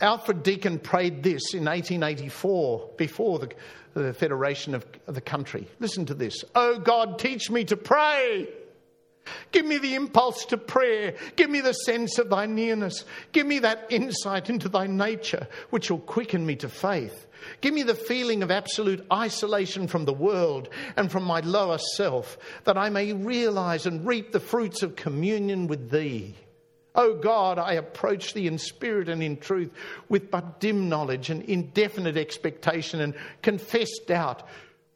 Alfred 0.00 0.42
Deakin 0.42 0.80
prayed 0.80 1.22
this 1.22 1.54
in 1.54 1.66
1884 1.66 2.90
before 2.96 3.38
the, 3.38 3.52
the 3.94 4.12
federation 4.12 4.74
of 4.74 4.84
the 5.06 5.20
country. 5.20 5.68
Listen 5.78 6.06
to 6.06 6.14
this. 6.14 6.42
Oh 6.56 6.80
God, 6.80 7.20
teach 7.20 7.52
me 7.52 7.62
to 7.66 7.76
pray. 7.76 8.48
Give 9.52 9.64
me 9.64 9.78
the 9.78 9.94
impulse 9.94 10.44
to 10.46 10.56
prayer. 10.56 11.14
Give 11.36 11.50
me 11.50 11.60
the 11.60 11.72
sense 11.72 12.18
of 12.18 12.30
thy 12.30 12.46
nearness. 12.46 13.04
Give 13.32 13.46
me 13.46 13.60
that 13.60 13.86
insight 13.90 14.50
into 14.50 14.68
thy 14.68 14.86
nature, 14.86 15.46
which 15.70 15.90
will 15.90 16.00
quicken 16.00 16.44
me 16.44 16.56
to 16.56 16.68
faith. 16.68 17.26
Give 17.60 17.74
me 17.74 17.82
the 17.82 17.94
feeling 17.94 18.42
of 18.42 18.50
absolute 18.50 19.04
isolation 19.12 19.88
from 19.88 20.04
the 20.04 20.12
world 20.12 20.68
and 20.96 21.10
from 21.10 21.24
my 21.24 21.40
lower 21.40 21.78
self, 21.78 22.38
that 22.64 22.78
I 22.78 22.88
may 22.88 23.12
realize 23.12 23.86
and 23.86 24.06
reap 24.06 24.32
the 24.32 24.40
fruits 24.40 24.82
of 24.82 24.96
communion 24.96 25.66
with 25.66 25.90
thee. 25.90 26.36
O 26.94 27.12
oh 27.12 27.14
God, 27.14 27.58
I 27.58 27.74
approach 27.74 28.34
thee 28.34 28.46
in 28.46 28.58
spirit 28.58 29.08
and 29.08 29.22
in 29.22 29.38
truth 29.38 29.70
with 30.10 30.30
but 30.30 30.60
dim 30.60 30.90
knowledge 30.90 31.30
and 31.30 31.42
indefinite 31.44 32.18
expectation 32.18 33.00
and 33.00 33.14
confessed 33.40 34.02
doubt, 34.06 34.46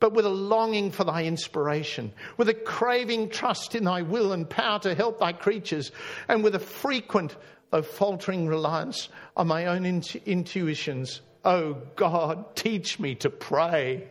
but 0.01 0.13
with 0.13 0.27
a 0.27 0.31
longing 0.31 0.91
for 0.91 1.05
thy 1.05 1.25
inspiration, 1.25 2.13
with 2.37 2.49
a 2.49 2.55
craving 2.55 3.31
trust 3.31 3.75
in 3.75 3.85
thy 3.85 4.03
will 4.03 4.33
and 4.33 4.49
power 4.49 4.79
to 4.81 4.95
help 4.95 5.19
thy 5.19 5.33
creatures, 5.33 5.93
and 6.29 6.45
with 6.45 6.55
a 6.55 6.61
frequent, 6.61 7.37
though 7.71 7.83
faltering 7.83 8.47
reliance 8.47 9.09
on 9.37 9.47
my 9.47 9.67
own 9.67 9.85
intu- 9.85 10.21
intuitions. 10.27 11.21
Oh 11.45 11.75
God, 11.97 12.57
teach 12.57 12.99
me 12.99 13.15
to 13.17 13.31
pray. 13.31 14.09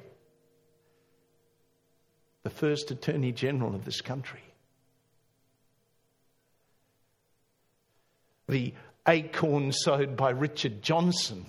The 2.43 2.49
first 2.49 2.91
Attorney 2.91 3.31
General 3.31 3.73
of 3.73 3.85
this 3.85 4.01
country 4.01 4.41
the 8.47 8.73
acorn 9.07 9.71
sowed 9.71 10.15
by 10.15 10.31
Richard 10.31 10.81
Johnson. 10.81 11.45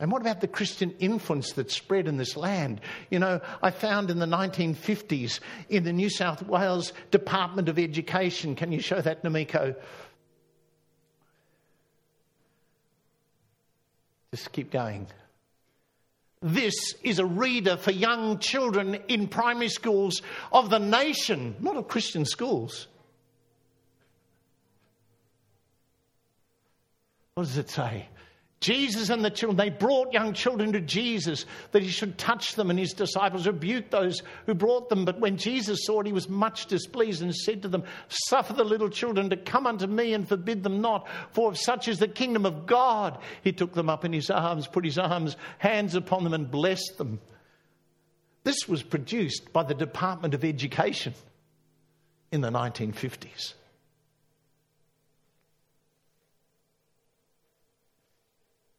And 0.00 0.12
what 0.12 0.22
about 0.22 0.40
the 0.40 0.48
Christian 0.48 0.94
influence 1.00 1.52
that 1.54 1.72
spread 1.72 2.06
in 2.06 2.18
this 2.18 2.36
land? 2.36 2.80
You 3.10 3.18
know, 3.18 3.40
I 3.62 3.72
found 3.72 4.10
in 4.10 4.20
the 4.20 4.26
1950s 4.26 5.40
in 5.68 5.82
the 5.82 5.92
New 5.92 6.08
South 6.08 6.42
Wales 6.42 6.92
Department 7.10 7.68
of 7.68 7.78
Education, 7.78 8.54
can 8.54 8.70
you 8.70 8.80
show 8.80 9.00
that, 9.00 9.24
Namiko? 9.24 9.74
Just 14.30 14.52
keep 14.52 14.70
going. 14.70 15.08
This 16.40 16.94
is 17.02 17.18
a 17.18 17.26
reader 17.26 17.76
for 17.76 17.90
young 17.90 18.38
children 18.38 18.94
in 19.08 19.26
primary 19.26 19.68
schools 19.68 20.22
of 20.52 20.70
the 20.70 20.78
nation, 20.78 21.56
not 21.58 21.76
of 21.76 21.88
Christian 21.88 22.24
schools. 22.24 22.86
What 27.34 27.44
does 27.44 27.58
it 27.58 27.70
say? 27.70 28.06
Jesus 28.60 29.08
and 29.08 29.24
the 29.24 29.30
children, 29.30 29.56
they 29.56 29.70
brought 29.70 30.12
young 30.12 30.32
children 30.32 30.72
to 30.72 30.80
Jesus 30.80 31.46
that 31.70 31.82
he 31.82 31.88
should 31.88 32.18
touch 32.18 32.56
them, 32.56 32.70
and 32.70 32.78
his 32.78 32.92
disciples 32.92 33.46
rebuked 33.46 33.92
those 33.92 34.22
who 34.46 34.54
brought 34.54 34.88
them. 34.88 35.04
But 35.04 35.20
when 35.20 35.36
Jesus 35.36 35.84
saw 35.84 36.00
it, 36.00 36.06
he 36.06 36.12
was 36.12 36.28
much 36.28 36.66
displeased 36.66 37.22
and 37.22 37.32
said 37.32 37.62
to 37.62 37.68
them, 37.68 37.84
Suffer 38.08 38.54
the 38.54 38.64
little 38.64 38.88
children 38.88 39.30
to 39.30 39.36
come 39.36 39.66
unto 39.66 39.86
me 39.86 40.12
and 40.12 40.28
forbid 40.28 40.64
them 40.64 40.80
not, 40.80 41.06
for 41.30 41.50
of 41.50 41.58
such 41.58 41.86
is 41.86 42.00
the 42.00 42.08
kingdom 42.08 42.44
of 42.44 42.66
God. 42.66 43.18
He 43.44 43.52
took 43.52 43.74
them 43.74 43.88
up 43.88 44.04
in 44.04 44.12
his 44.12 44.28
arms, 44.28 44.66
put 44.66 44.84
his 44.84 44.98
arms, 44.98 45.36
hands 45.58 45.94
upon 45.94 46.24
them, 46.24 46.34
and 46.34 46.50
blessed 46.50 46.98
them. 46.98 47.20
This 48.42 48.66
was 48.66 48.82
produced 48.82 49.52
by 49.52 49.62
the 49.62 49.74
Department 49.74 50.34
of 50.34 50.44
Education 50.44 51.14
in 52.32 52.40
the 52.40 52.50
1950s. 52.50 53.54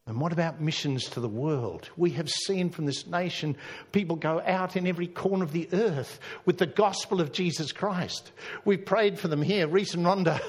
And 0.09 0.19
what 0.19 0.33
about 0.33 0.59
missions 0.59 1.05
to 1.09 1.19
the 1.19 1.29
world? 1.29 1.91
We 1.95 2.09
have 2.11 2.27
seen 2.27 2.71
from 2.71 2.87
this 2.87 3.05
nation 3.05 3.55
people 3.91 4.15
go 4.15 4.41
out 4.43 4.75
in 4.75 4.87
every 4.87 5.05
corner 5.05 5.43
of 5.43 5.51
the 5.51 5.69
earth 5.71 6.19
with 6.45 6.57
the 6.57 6.65
gospel 6.65 7.21
of 7.21 7.31
Jesus 7.31 7.71
Christ. 7.71 8.31
We've 8.65 8.83
prayed 8.83 9.19
for 9.19 9.27
them 9.27 9.43
here, 9.43 9.67
Reese 9.67 9.93
and 9.93 10.03
Rhonda, 10.03 10.41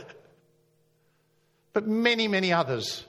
but 1.74 1.86
many, 1.86 2.26
many 2.26 2.54
others. 2.54 3.04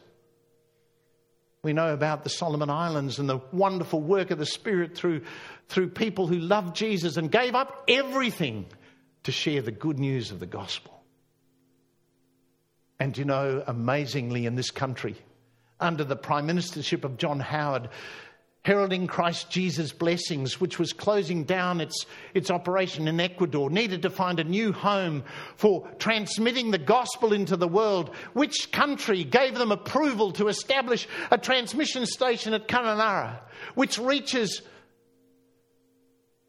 We 1.64 1.72
know 1.72 1.93
about 1.93 2.26
the 2.26 2.30
Solomon 2.30 2.70
Islands 2.70 3.18
and 3.18 3.30
the 3.30 3.39
wonderful 3.54 4.02
work 4.02 4.30
of 4.30 4.38
the 4.38 4.45
Spirit 4.45 4.97
through, 4.97 5.22
through 5.70 5.91
people 5.91 6.28
who 6.28 6.38
loved 6.38 6.76
Jesus 6.76 7.16
and 7.16 7.32
gave 7.32 7.56
up 7.56 7.86
everything 7.88 8.66
to 9.24 9.32
share 9.32 9.62
the 9.62 9.72
good 9.72 9.99
news 9.99 10.32
of 10.32 10.41
the 10.41 10.47
gospel. 10.47 11.02
And 12.99 13.18
you 13.18 13.24
know, 13.24 13.64
amazingly, 13.66 14.45
in 14.45 14.56
this 14.56 14.70
country, 14.70 15.16
under 15.82 16.03
the 16.03 16.15
prime 16.15 16.47
ministership 16.47 17.03
of 17.03 17.17
John 17.17 17.39
Howard, 17.39 17.89
heralding 18.63 19.07
Christ 19.07 19.49
Jesus' 19.49 19.91
blessings, 19.91 20.61
which 20.61 20.77
was 20.77 20.93
closing 20.93 21.43
down 21.43 21.82
its, 21.82 22.05
its 22.34 22.51
operation 22.51 23.07
in 23.07 23.19
Ecuador, 23.19 23.69
needed 23.69 24.03
to 24.03 24.09
find 24.09 24.39
a 24.39 24.43
new 24.43 24.71
home 24.71 25.23
for 25.55 25.88
transmitting 25.97 26.71
the 26.71 26.77
gospel 26.77 27.34
into 27.34 27.57
the 27.57 27.67
world. 27.67 28.15
Which 28.34 28.71
country 28.71 29.23
gave 29.23 29.55
them 29.55 29.71
approval 29.71 30.32
to 30.34 30.47
establish 30.47 31.07
a 31.32 31.38
transmission 31.38 32.05
station 32.05 32.53
at 32.53 32.67
Kununurra, 32.67 33.39
which 33.73 33.97
reaches 33.97 34.61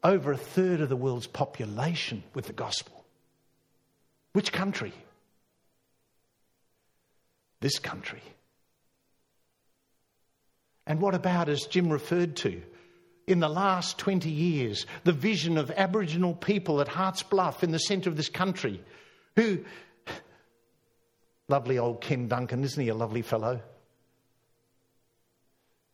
over 0.03 0.33
a 0.33 0.37
third 0.37 0.81
of 0.81 0.89
the 0.89 0.95
world's 0.95 1.27
population 1.27 2.23
with 2.35 2.45
the 2.45 2.53
gospel? 2.53 3.03
Which 4.33 4.51
country? 4.51 4.93
This 7.59 7.79
country. 7.79 8.21
And 10.85 10.99
what 10.99 11.15
about, 11.15 11.49
as 11.49 11.65
Jim 11.65 11.89
referred 11.89 12.35
to, 12.37 12.61
in 13.25 13.39
the 13.39 13.49
last 13.49 13.97
20 13.99 14.29
years, 14.29 14.85
the 15.05 15.13
vision 15.13 15.57
of 15.57 15.71
Aboriginal 15.71 16.33
people 16.33 16.81
at 16.81 16.89
Harts 16.89 17.23
Bluff 17.23 17.63
in 17.63 17.71
the 17.71 17.79
centre 17.79 18.09
of 18.09 18.17
this 18.17 18.29
country 18.29 18.83
who, 19.35 19.63
lovely 21.47 21.79
old 21.79 22.01
Ken 22.01 22.27
Duncan, 22.27 22.63
isn't 22.63 22.81
he 22.81 22.89
a 22.89 22.95
lovely 22.95 23.21
fellow? 23.21 23.61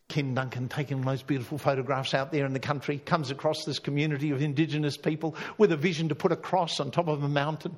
Ken 0.08 0.34
Duncan 0.34 0.70
taking 0.70 1.02
those 1.02 1.22
beautiful 1.22 1.60
photographs 1.60 2.16
out 2.16 2.32
there 2.32 2.48
in 2.48 2.54
the 2.54 2.60
country, 2.60 2.98
comes 2.98 3.30
across 3.30 3.64
this 3.64 3.78
community 3.78 4.32
of 4.32 4.42
Indigenous 4.42 4.98
people 4.98 5.36
with 5.60 5.72
a 5.72 5.78
vision 5.78 6.10
to 6.10 6.16
put 6.16 6.32
a 6.32 6.36
cross 6.36 6.80
on 6.80 6.90
top 6.90 7.08
of 7.08 7.22
a 7.22 7.30
mountain. 7.30 7.78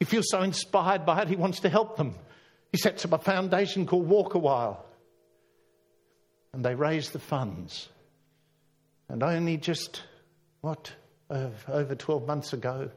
He 0.00 0.06
feels 0.06 0.30
so 0.30 0.40
inspired 0.40 1.04
by 1.04 1.20
it, 1.20 1.28
he 1.28 1.36
wants 1.36 1.60
to 1.60 1.68
help 1.68 1.98
them. 1.98 2.14
He 2.72 2.78
sets 2.78 3.04
up 3.04 3.12
a 3.12 3.18
foundation 3.18 3.84
called 3.86 4.08
Walk 4.08 4.34
a 4.34 4.38
While 4.38 4.85
and 6.56 6.64
they 6.64 6.74
raised 6.74 7.12
the 7.12 7.18
funds. 7.18 7.90
And 9.10 9.22
only 9.22 9.58
just, 9.58 10.00
what, 10.62 10.90
uh, 11.28 11.50
over 11.68 11.94
12 11.94 12.26
months 12.26 12.54
ago, 12.54 12.90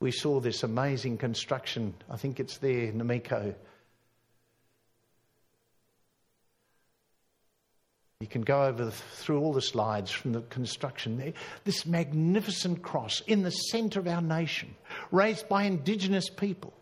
we 0.00 0.10
saw 0.10 0.40
this 0.40 0.64
amazing 0.64 1.16
construction. 1.16 1.94
I 2.10 2.16
think 2.16 2.40
it's 2.40 2.58
there, 2.58 2.90
Namiko. 2.90 3.54
You 8.18 8.26
can 8.26 8.42
go 8.42 8.64
over 8.64 8.90
through 8.90 9.42
all 9.42 9.52
the 9.52 9.62
slides 9.62 10.10
from 10.10 10.32
the 10.32 10.40
construction. 10.40 11.34
This 11.62 11.86
magnificent 11.86 12.82
cross 12.82 13.20
in 13.28 13.44
the 13.44 13.52
centre 13.52 14.00
of 14.00 14.08
our 14.08 14.22
nation, 14.22 14.74
raised 15.12 15.48
by 15.48 15.62
Indigenous 15.62 16.28
people. 16.28 16.72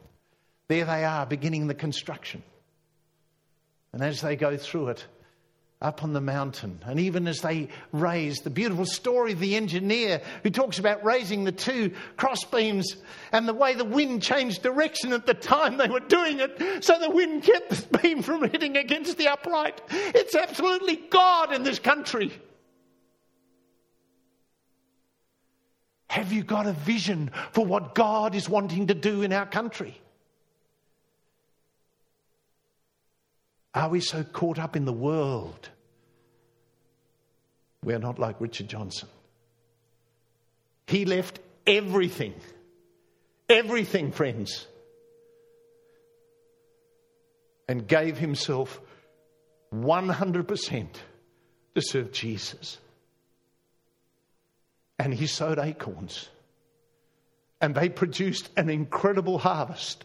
There 0.68 0.86
they 0.86 1.04
are 1.04 1.26
beginning 1.26 1.66
the 1.66 1.74
construction. 1.74 2.42
And 3.92 4.02
as 4.02 4.22
they 4.22 4.34
go 4.34 4.56
through 4.56 4.88
it, 4.88 5.04
up 5.86 6.02
on 6.02 6.12
the 6.12 6.20
mountain. 6.20 6.80
And 6.84 6.98
even 6.98 7.26
as 7.28 7.40
they 7.40 7.68
raised 7.92 8.44
the 8.44 8.50
beautiful 8.50 8.84
story 8.84 9.32
of 9.32 9.38
the 9.38 9.56
engineer 9.56 10.20
who 10.42 10.50
talks 10.50 10.78
about 10.78 11.04
raising 11.04 11.44
the 11.44 11.52
two 11.52 11.92
crossbeams 12.16 12.96
and 13.32 13.48
the 13.48 13.54
way 13.54 13.74
the 13.74 13.84
wind 13.84 14.22
changed 14.22 14.62
direction 14.62 15.12
at 15.12 15.26
the 15.26 15.34
time 15.34 15.76
they 15.76 15.88
were 15.88 16.00
doing 16.00 16.40
it, 16.40 16.84
so 16.84 16.98
the 16.98 17.08
wind 17.08 17.44
kept 17.44 17.70
the 17.70 17.98
beam 17.98 18.22
from 18.22 18.42
hitting 18.50 18.76
against 18.76 19.16
the 19.16 19.28
upright. 19.28 19.80
It's 19.90 20.34
absolutely 20.34 20.96
God 20.96 21.54
in 21.54 21.62
this 21.62 21.78
country. 21.78 22.32
Have 26.08 26.32
you 26.32 26.42
got 26.42 26.66
a 26.66 26.72
vision 26.72 27.30
for 27.52 27.64
what 27.64 27.94
God 27.94 28.34
is 28.34 28.48
wanting 28.48 28.88
to 28.88 28.94
do 28.94 29.22
in 29.22 29.32
our 29.32 29.46
country? 29.46 30.00
Are 33.74 33.90
we 33.90 34.00
so 34.00 34.24
caught 34.24 34.58
up 34.58 34.74
in 34.74 34.86
the 34.86 34.92
world? 34.92 35.68
We 37.86 37.94
are 37.94 38.00
not 38.00 38.18
like 38.18 38.40
Richard 38.40 38.66
Johnson. 38.66 39.08
He 40.88 41.04
left 41.04 41.38
everything, 41.68 42.34
everything, 43.48 44.10
friends, 44.10 44.66
and 47.68 47.86
gave 47.86 48.18
himself 48.18 48.80
100% 49.72 50.86
to 51.76 51.80
serve 51.80 52.10
Jesus. 52.10 52.78
And 54.98 55.14
he 55.14 55.28
sowed 55.28 55.60
acorns, 55.60 56.28
and 57.60 57.72
they 57.72 57.88
produced 57.88 58.50
an 58.56 58.68
incredible 58.68 59.38
harvest. 59.38 60.04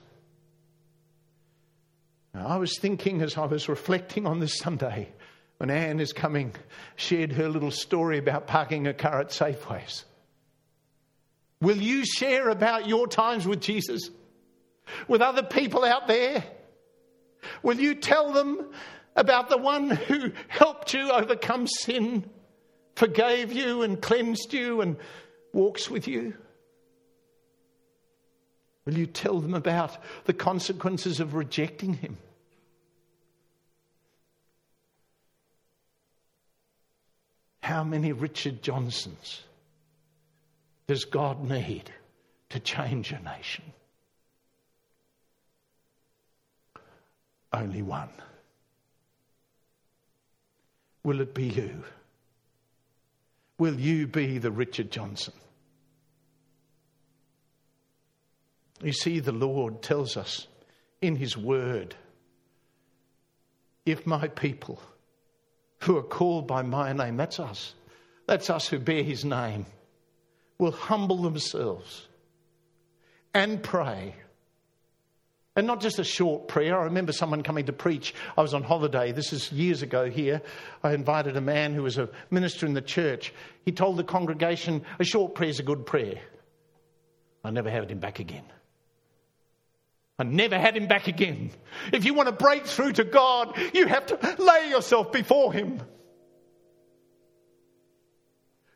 Now, 2.36 2.46
I 2.46 2.58
was 2.58 2.78
thinking 2.78 3.24
as 3.24 3.40
I 3.40 3.46
was 3.46 3.68
reflecting 3.68 4.28
on 4.28 4.40
this 4.40 4.60
Sunday, 4.60 5.10
when 5.62 5.70
Anne 5.70 6.00
is 6.00 6.12
coming, 6.12 6.56
shared 6.96 7.34
her 7.34 7.48
little 7.48 7.70
story 7.70 8.18
about 8.18 8.48
parking 8.48 8.88
a 8.88 8.96
car 8.96 9.20
at 9.20 9.28
Safeways. 9.28 10.06
Will 11.62 11.78
you 11.78 12.04
share 12.04 12.50
about 12.50 12.88
your 12.88 13.06
times 13.06 13.46
with 13.46 13.62
Jesus? 13.62 14.10
With 15.08 15.22
other 15.22 15.44
people 15.44 15.86
out 15.86 16.08
there? 16.08 16.44
Will 17.62 17.80
you 17.80 17.94
tell 17.94 18.34
them 18.34 18.72
about 19.16 19.50
the 19.50 19.58
one 19.60 19.92
who 19.92 20.32
helped 20.48 20.96
you 20.96 21.12
overcome 21.12 21.68
sin, 21.68 22.28
forgave 22.96 23.52
you 23.52 23.84
and 23.84 24.02
cleansed 24.02 24.54
you 24.54 24.82
and 24.82 24.98
walks 25.54 25.92
with 25.92 26.08
you? 26.08 26.34
Will 28.86 28.98
you 28.98 29.06
tell 29.06 29.40
them 29.40 29.54
about 29.54 29.96
the 30.26 30.34
consequences 30.34 31.20
of 31.20 31.36
rejecting 31.36 31.94
Him? 31.94 32.18
How 37.72 37.86
many 37.86 38.12
Richard 38.12 38.62
Johnsons 38.62 39.44
does 40.88 41.06
God 41.06 41.50
need 41.50 41.90
to 42.50 42.60
change 42.60 43.14
a 43.14 43.20
nation? 43.22 43.64
Only 47.54 47.82
one. 47.82 48.10
Will 51.06 51.22
it 51.22 51.34
be 51.34 51.46
you? 51.46 51.86
Will 53.58 53.80
you 53.80 54.06
be 54.06 54.38
the 54.38 54.52
Richard 54.52 54.92
Johnson? 54.92 55.34
You 58.84 58.92
see, 58.92 59.22
the 59.22 59.32
Lord 59.32 59.82
tells 59.82 60.18
us 60.18 60.46
in 61.02 61.16
His 61.16 61.38
Word 61.38 61.96
if 63.86 64.06
my 64.06 64.28
people 64.28 64.82
who 65.82 65.98
are 65.98 66.04
called 66.04 66.48
by 66.48 66.62
my 66.62 66.94
name, 66.94 67.18
that's 67.18 67.40
us. 67.40 67.74
That's 68.28 68.50
us 68.50 68.68
who 68.68 68.80
bear 68.80 69.04
his 69.04 69.26
name, 69.26 69.66
will 70.58 70.72
humble 70.72 71.18
themselves 71.18 72.08
and 73.34 73.62
pray. 73.62 74.16
And 75.56 75.68
not 75.68 75.82
just 75.82 76.00
a 76.00 76.04
short 76.06 76.48
prayer. 76.48 76.80
I 76.80 76.86
remember 76.86 77.12
someone 77.12 77.44
coming 77.44 77.66
to 77.66 77.74
preach. 77.74 78.14
I 78.38 78.42
was 78.42 78.54
on 78.54 78.64
holiday. 78.64 79.12
This 79.12 79.34
is 79.34 79.52
years 79.52 79.82
ago 79.82 80.10
here. 80.10 80.42
I 80.82 80.94
invited 80.94 81.36
a 81.36 81.42
man 81.42 81.74
who 81.74 81.84
was 81.84 81.98
a 81.98 82.08
minister 82.30 82.66
in 82.66 82.74
the 82.74 82.82
church. 82.82 83.34
He 83.66 83.74
told 83.74 83.98
the 83.98 84.06
congregation, 84.06 84.86
a 84.98 85.04
short 85.04 85.36
prayer 85.36 85.50
is 85.50 85.60
a 85.60 85.64
good 85.64 85.86
prayer. 85.86 86.22
I 87.44 87.52
never 87.52 87.70
had 87.70 87.92
him 87.92 88.00
back 88.00 88.20
again. 88.20 88.46
I 90.22 90.24
never 90.24 90.60
had 90.60 90.78
him 90.78 90.86
back 90.86 91.08
again. 91.08 91.50
If 91.92 92.06
you 92.06 92.14
want 92.14 92.28
to 92.28 92.32
break 92.32 92.68
through 92.68 92.94
to 92.94 93.04
God, 93.04 93.58
you 93.74 93.88
have 93.88 94.06
to 94.06 94.36
lay 94.38 94.70
yourself 94.70 95.12
before 95.12 95.52
Him. 95.52 95.82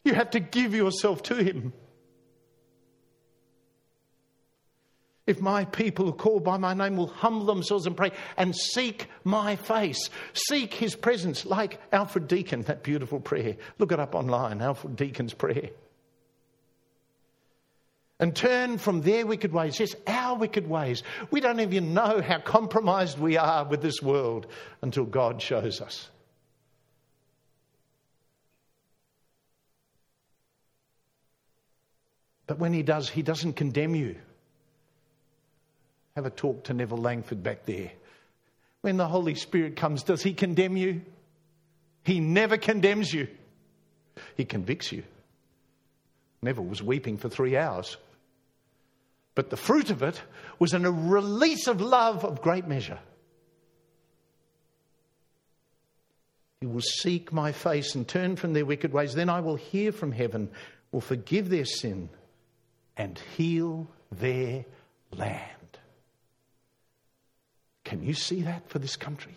You 0.03 0.15
have 0.15 0.31
to 0.31 0.39
give 0.39 0.73
yourself 0.73 1.21
to 1.23 1.35
Him. 1.35 1.71
If 5.27 5.39
my 5.39 5.65
people 5.65 6.05
who 6.05 6.13
call 6.13 6.39
by 6.39 6.57
my 6.57 6.73
name 6.73 6.97
will 6.97 7.07
humble 7.07 7.45
themselves 7.45 7.85
and 7.85 7.95
pray 7.95 8.11
and 8.37 8.55
seek 8.55 9.07
my 9.23 9.55
face, 9.55 10.09
seek 10.33 10.73
his 10.73 10.95
presence, 10.95 11.45
like 11.45 11.79
Alfred 11.91 12.27
Deakin, 12.27 12.63
that 12.63 12.81
beautiful 12.81 13.19
prayer. 13.19 13.55
Look 13.77 13.91
it 13.91 13.99
up 13.99 14.15
online, 14.15 14.63
Alfred 14.63 14.95
Deakin's 14.95 15.35
prayer 15.35 15.69
and 18.19 18.35
turn 18.35 18.77
from 18.77 19.01
their 19.01 19.25
wicked 19.25 19.51
ways. 19.51 19.79
Yes, 19.79 19.95
our 20.07 20.37
wicked 20.37 20.67
ways. 20.69 21.03
We 21.31 21.41
don't 21.41 21.59
even 21.59 21.93
know 21.93 22.21
how 22.21 22.39
compromised 22.39 23.19
we 23.19 23.37
are 23.37 23.65
with 23.65 23.81
this 23.81 24.01
world 24.01 24.47
until 24.81 25.05
God 25.05 25.41
shows 25.41 25.81
us. 25.81 26.09
But 32.47 32.59
when 32.59 32.73
He 32.73 32.83
does, 32.83 33.09
He 33.09 33.21
doesn't 33.21 33.53
condemn 33.53 33.95
you. 33.95 34.15
Have 36.15 36.25
a 36.25 36.29
talk 36.29 36.65
to 36.65 36.73
Neville 36.73 36.99
Langford 36.99 37.43
back 37.43 37.65
there. 37.65 37.91
When 38.81 38.97
the 38.97 39.07
Holy 39.07 39.35
Spirit 39.35 39.75
comes, 39.75 40.03
does 40.03 40.23
He 40.23 40.33
condemn 40.33 40.77
you? 40.77 41.01
He 42.05 42.19
never 42.19 42.55
condemns 42.55 43.11
you, 43.11 43.27
He 44.37 44.45
convicts 44.45 44.91
you. 44.91 45.03
Neville 46.41 46.65
was 46.65 46.81
weeping 46.81 47.17
for 47.17 47.27
three 47.27 47.57
hours. 47.57 47.97
But 49.35 49.49
the 49.49 49.57
fruit 49.57 49.91
of 49.91 50.01
it 50.01 50.21
was 50.59 50.73
in 50.73 50.85
a 50.85 50.91
release 50.91 51.67
of 51.67 51.81
love 51.81 52.23
of 52.23 52.41
great 52.41 52.67
measure. 52.67 52.99
He 56.61 56.65
will 56.65 56.81
seek 56.81 57.33
my 57.33 57.51
face 57.51 57.93
and 57.93 58.07
turn 58.07 58.37
from 58.37 58.53
their 58.53 58.65
wicked 58.65 58.93
ways. 58.93 59.13
Then 59.13 59.29
I 59.29 59.41
will 59.41 59.57
hear 59.57 59.91
from 59.91 60.13
heaven, 60.13 60.49
will 60.91 61.01
forgive 61.01 61.49
their 61.49 61.65
sin, 61.65 62.09
and 62.95 63.19
heal 63.35 63.87
their 64.11 64.65
land. 65.11 65.41
Can 67.83 68.01
you 68.01 68.13
see 68.13 68.41
that 68.43 68.67
for 68.69 68.79
this 68.79 68.95
country? 68.95 69.35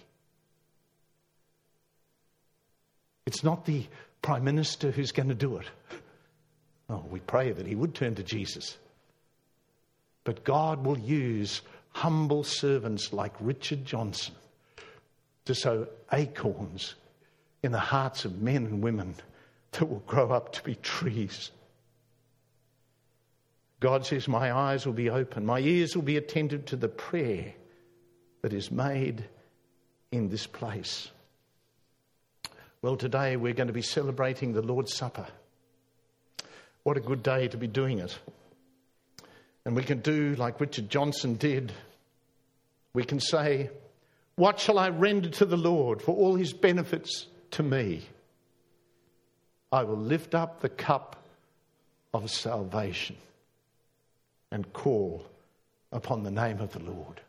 It's 3.26 3.44
not 3.44 3.66
the 3.66 3.84
Prime 4.22 4.44
Minister 4.44 4.90
who's 4.90 5.12
going 5.12 5.28
to 5.28 5.34
do 5.34 5.58
it. 5.58 5.66
Oh, 6.90 7.04
we 7.10 7.20
pray 7.20 7.52
that 7.52 7.66
he 7.66 7.74
would 7.74 7.94
turn 7.94 8.14
to 8.14 8.22
Jesus. 8.22 8.78
But 10.28 10.44
God 10.44 10.84
will 10.84 10.98
use 10.98 11.62
humble 11.92 12.44
servants 12.44 13.14
like 13.14 13.32
Richard 13.40 13.86
Johnson 13.86 14.34
to 15.46 15.54
sow 15.54 15.86
acorns 16.12 16.96
in 17.62 17.72
the 17.72 17.78
hearts 17.78 18.26
of 18.26 18.42
men 18.42 18.66
and 18.66 18.82
women 18.82 19.14
that 19.72 19.88
will 19.88 20.02
grow 20.06 20.30
up 20.30 20.52
to 20.52 20.62
be 20.62 20.74
trees. 20.74 21.50
God 23.80 24.04
says, 24.04 24.28
My 24.28 24.52
eyes 24.52 24.84
will 24.84 24.92
be 24.92 25.08
open, 25.08 25.46
my 25.46 25.60
ears 25.60 25.96
will 25.96 26.02
be 26.02 26.18
attentive 26.18 26.66
to 26.66 26.76
the 26.76 26.88
prayer 26.88 27.54
that 28.42 28.52
is 28.52 28.70
made 28.70 29.24
in 30.12 30.28
this 30.28 30.46
place. 30.46 31.08
Well, 32.82 32.96
today 32.96 33.36
we're 33.36 33.54
going 33.54 33.68
to 33.68 33.72
be 33.72 33.80
celebrating 33.80 34.52
the 34.52 34.60
Lord's 34.60 34.94
Supper. 34.94 35.26
What 36.82 36.98
a 36.98 37.00
good 37.00 37.22
day 37.22 37.48
to 37.48 37.56
be 37.56 37.66
doing 37.66 38.00
it. 38.00 38.18
And 39.68 39.76
we 39.76 39.82
can 39.82 40.00
do 40.00 40.34
like 40.36 40.62
Richard 40.62 40.88
Johnson 40.88 41.34
did. 41.34 41.74
We 42.94 43.04
can 43.04 43.20
say, 43.20 43.68
What 44.34 44.58
shall 44.58 44.78
I 44.78 44.88
render 44.88 45.28
to 45.28 45.44
the 45.44 45.58
Lord 45.58 46.00
for 46.00 46.16
all 46.16 46.36
his 46.36 46.54
benefits 46.54 47.26
to 47.50 47.62
me? 47.62 48.06
I 49.70 49.82
will 49.82 49.98
lift 49.98 50.34
up 50.34 50.62
the 50.62 50.70
cup 50.70 51.22
of 52.14 52.30
salvation 52.30 53.16
and 54.50 54.72
call 54.72 55.26
upon 55.92 56.22
the 56.22 56.30
name 56.30 56.60
of 56.60 56.72
the 56.72 56.82
Lord. 56.82 57.20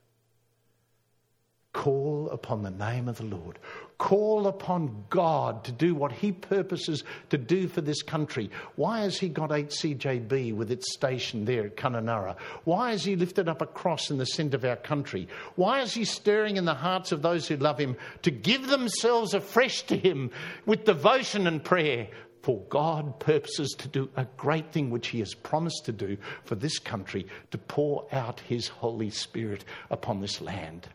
Call 1.73 2.29
upon 2.29 2.63
the 2.63 2.71
name 2.71 3.09
of 3.09 3.17
the 3.17 3.25
Lord. 3.25 3.59
Call 3.99 4.47
upon 4.47 5.03
God 5.09 5.65
to 5.65 5.73
do 5.73 5.93
what 5.93 6.13
He 6.13 6.31
purposes 6.31 7.03
to 7.31 7.37
do 7.37 7.67
for 7.67 7.81
this 7.81 8.01
country. 8.01 8.49
Why 8.77 9.01
has 9.01 9.19
He 9.19 9.27
got 9.27 9.49
HCJB 9.49 10.55
with 10.55 10.71
its 10.71 10.93
station 10.93 11.43
there 11.43 11.65
at 11.65 11.75
Kununurra? 11.75 12.37
Why 12.63 12.91
has 12.91 13.03
He 13.03 13.17
lifted 13.17 13.49
up 13.49 13.61
a 13.61 13.65
cross 13.65 14.09
in 14.09 14.17
the 14.17 14.25
centre 14.25 14.55
of 14.55 14.63
our 14.63 14.77
country? 14.77 15.27
Why 15.55 15.81
is 15.81 15.93
He 15.93 16.05
stirring 16.05 16.55
in 16.55 16.63
the 16.63 16.73
hearts 16.73 17.11
of 17.11 17.21
those 17.21 17.45
who 17.49 17.57
love 17.57 17.77
Him 17.77 17.97
to 18.21 18.31
give 18.31 18.67
themselves 18.67 19.33
afresh 19.33 19.81
to 19.83 19.97
Him 19.97 20.31
with 20.65 20.85
devotion 20.85 21.45
and 21.45 21.61
prayer? 21.61 22.07
For 22.41 22.61
God 22.69 23.19
purposes 23.19 23.75
to 23.79 23.89
do 23.89 24.09
a 24.15 24.25
great 24.37 24.71
thing 24.71 24.91
which 24.91 25.09
He 25.09 25.19
has 25.19 25.33
promised 25.33 25.83
to 25.85 25.91
do 25.91 26.15
for 26.45 26.55
this 26.55 26.79
country 26.79 27.27
to 27.51 27.57
pour 27.57 28.07
out 28.13 28.39
His 28.39 28.69
Holy 28.69 29.09
Spirit 29.09 29.65
upon 29.89 30.21
this 30.21 30.39
land. 30.39 30.87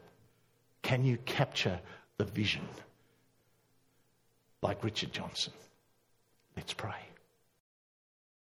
Can 0.81 1.05
you 1.05 1.19
capture 1.27 1.79
the 2.17 2.25
vision 2.25 2.67
like 4.65 4.83
Richard 4.83 5.13
Johnson. 5.13 5.53
Let's 6.57 6.73
pray. 6.73 7.14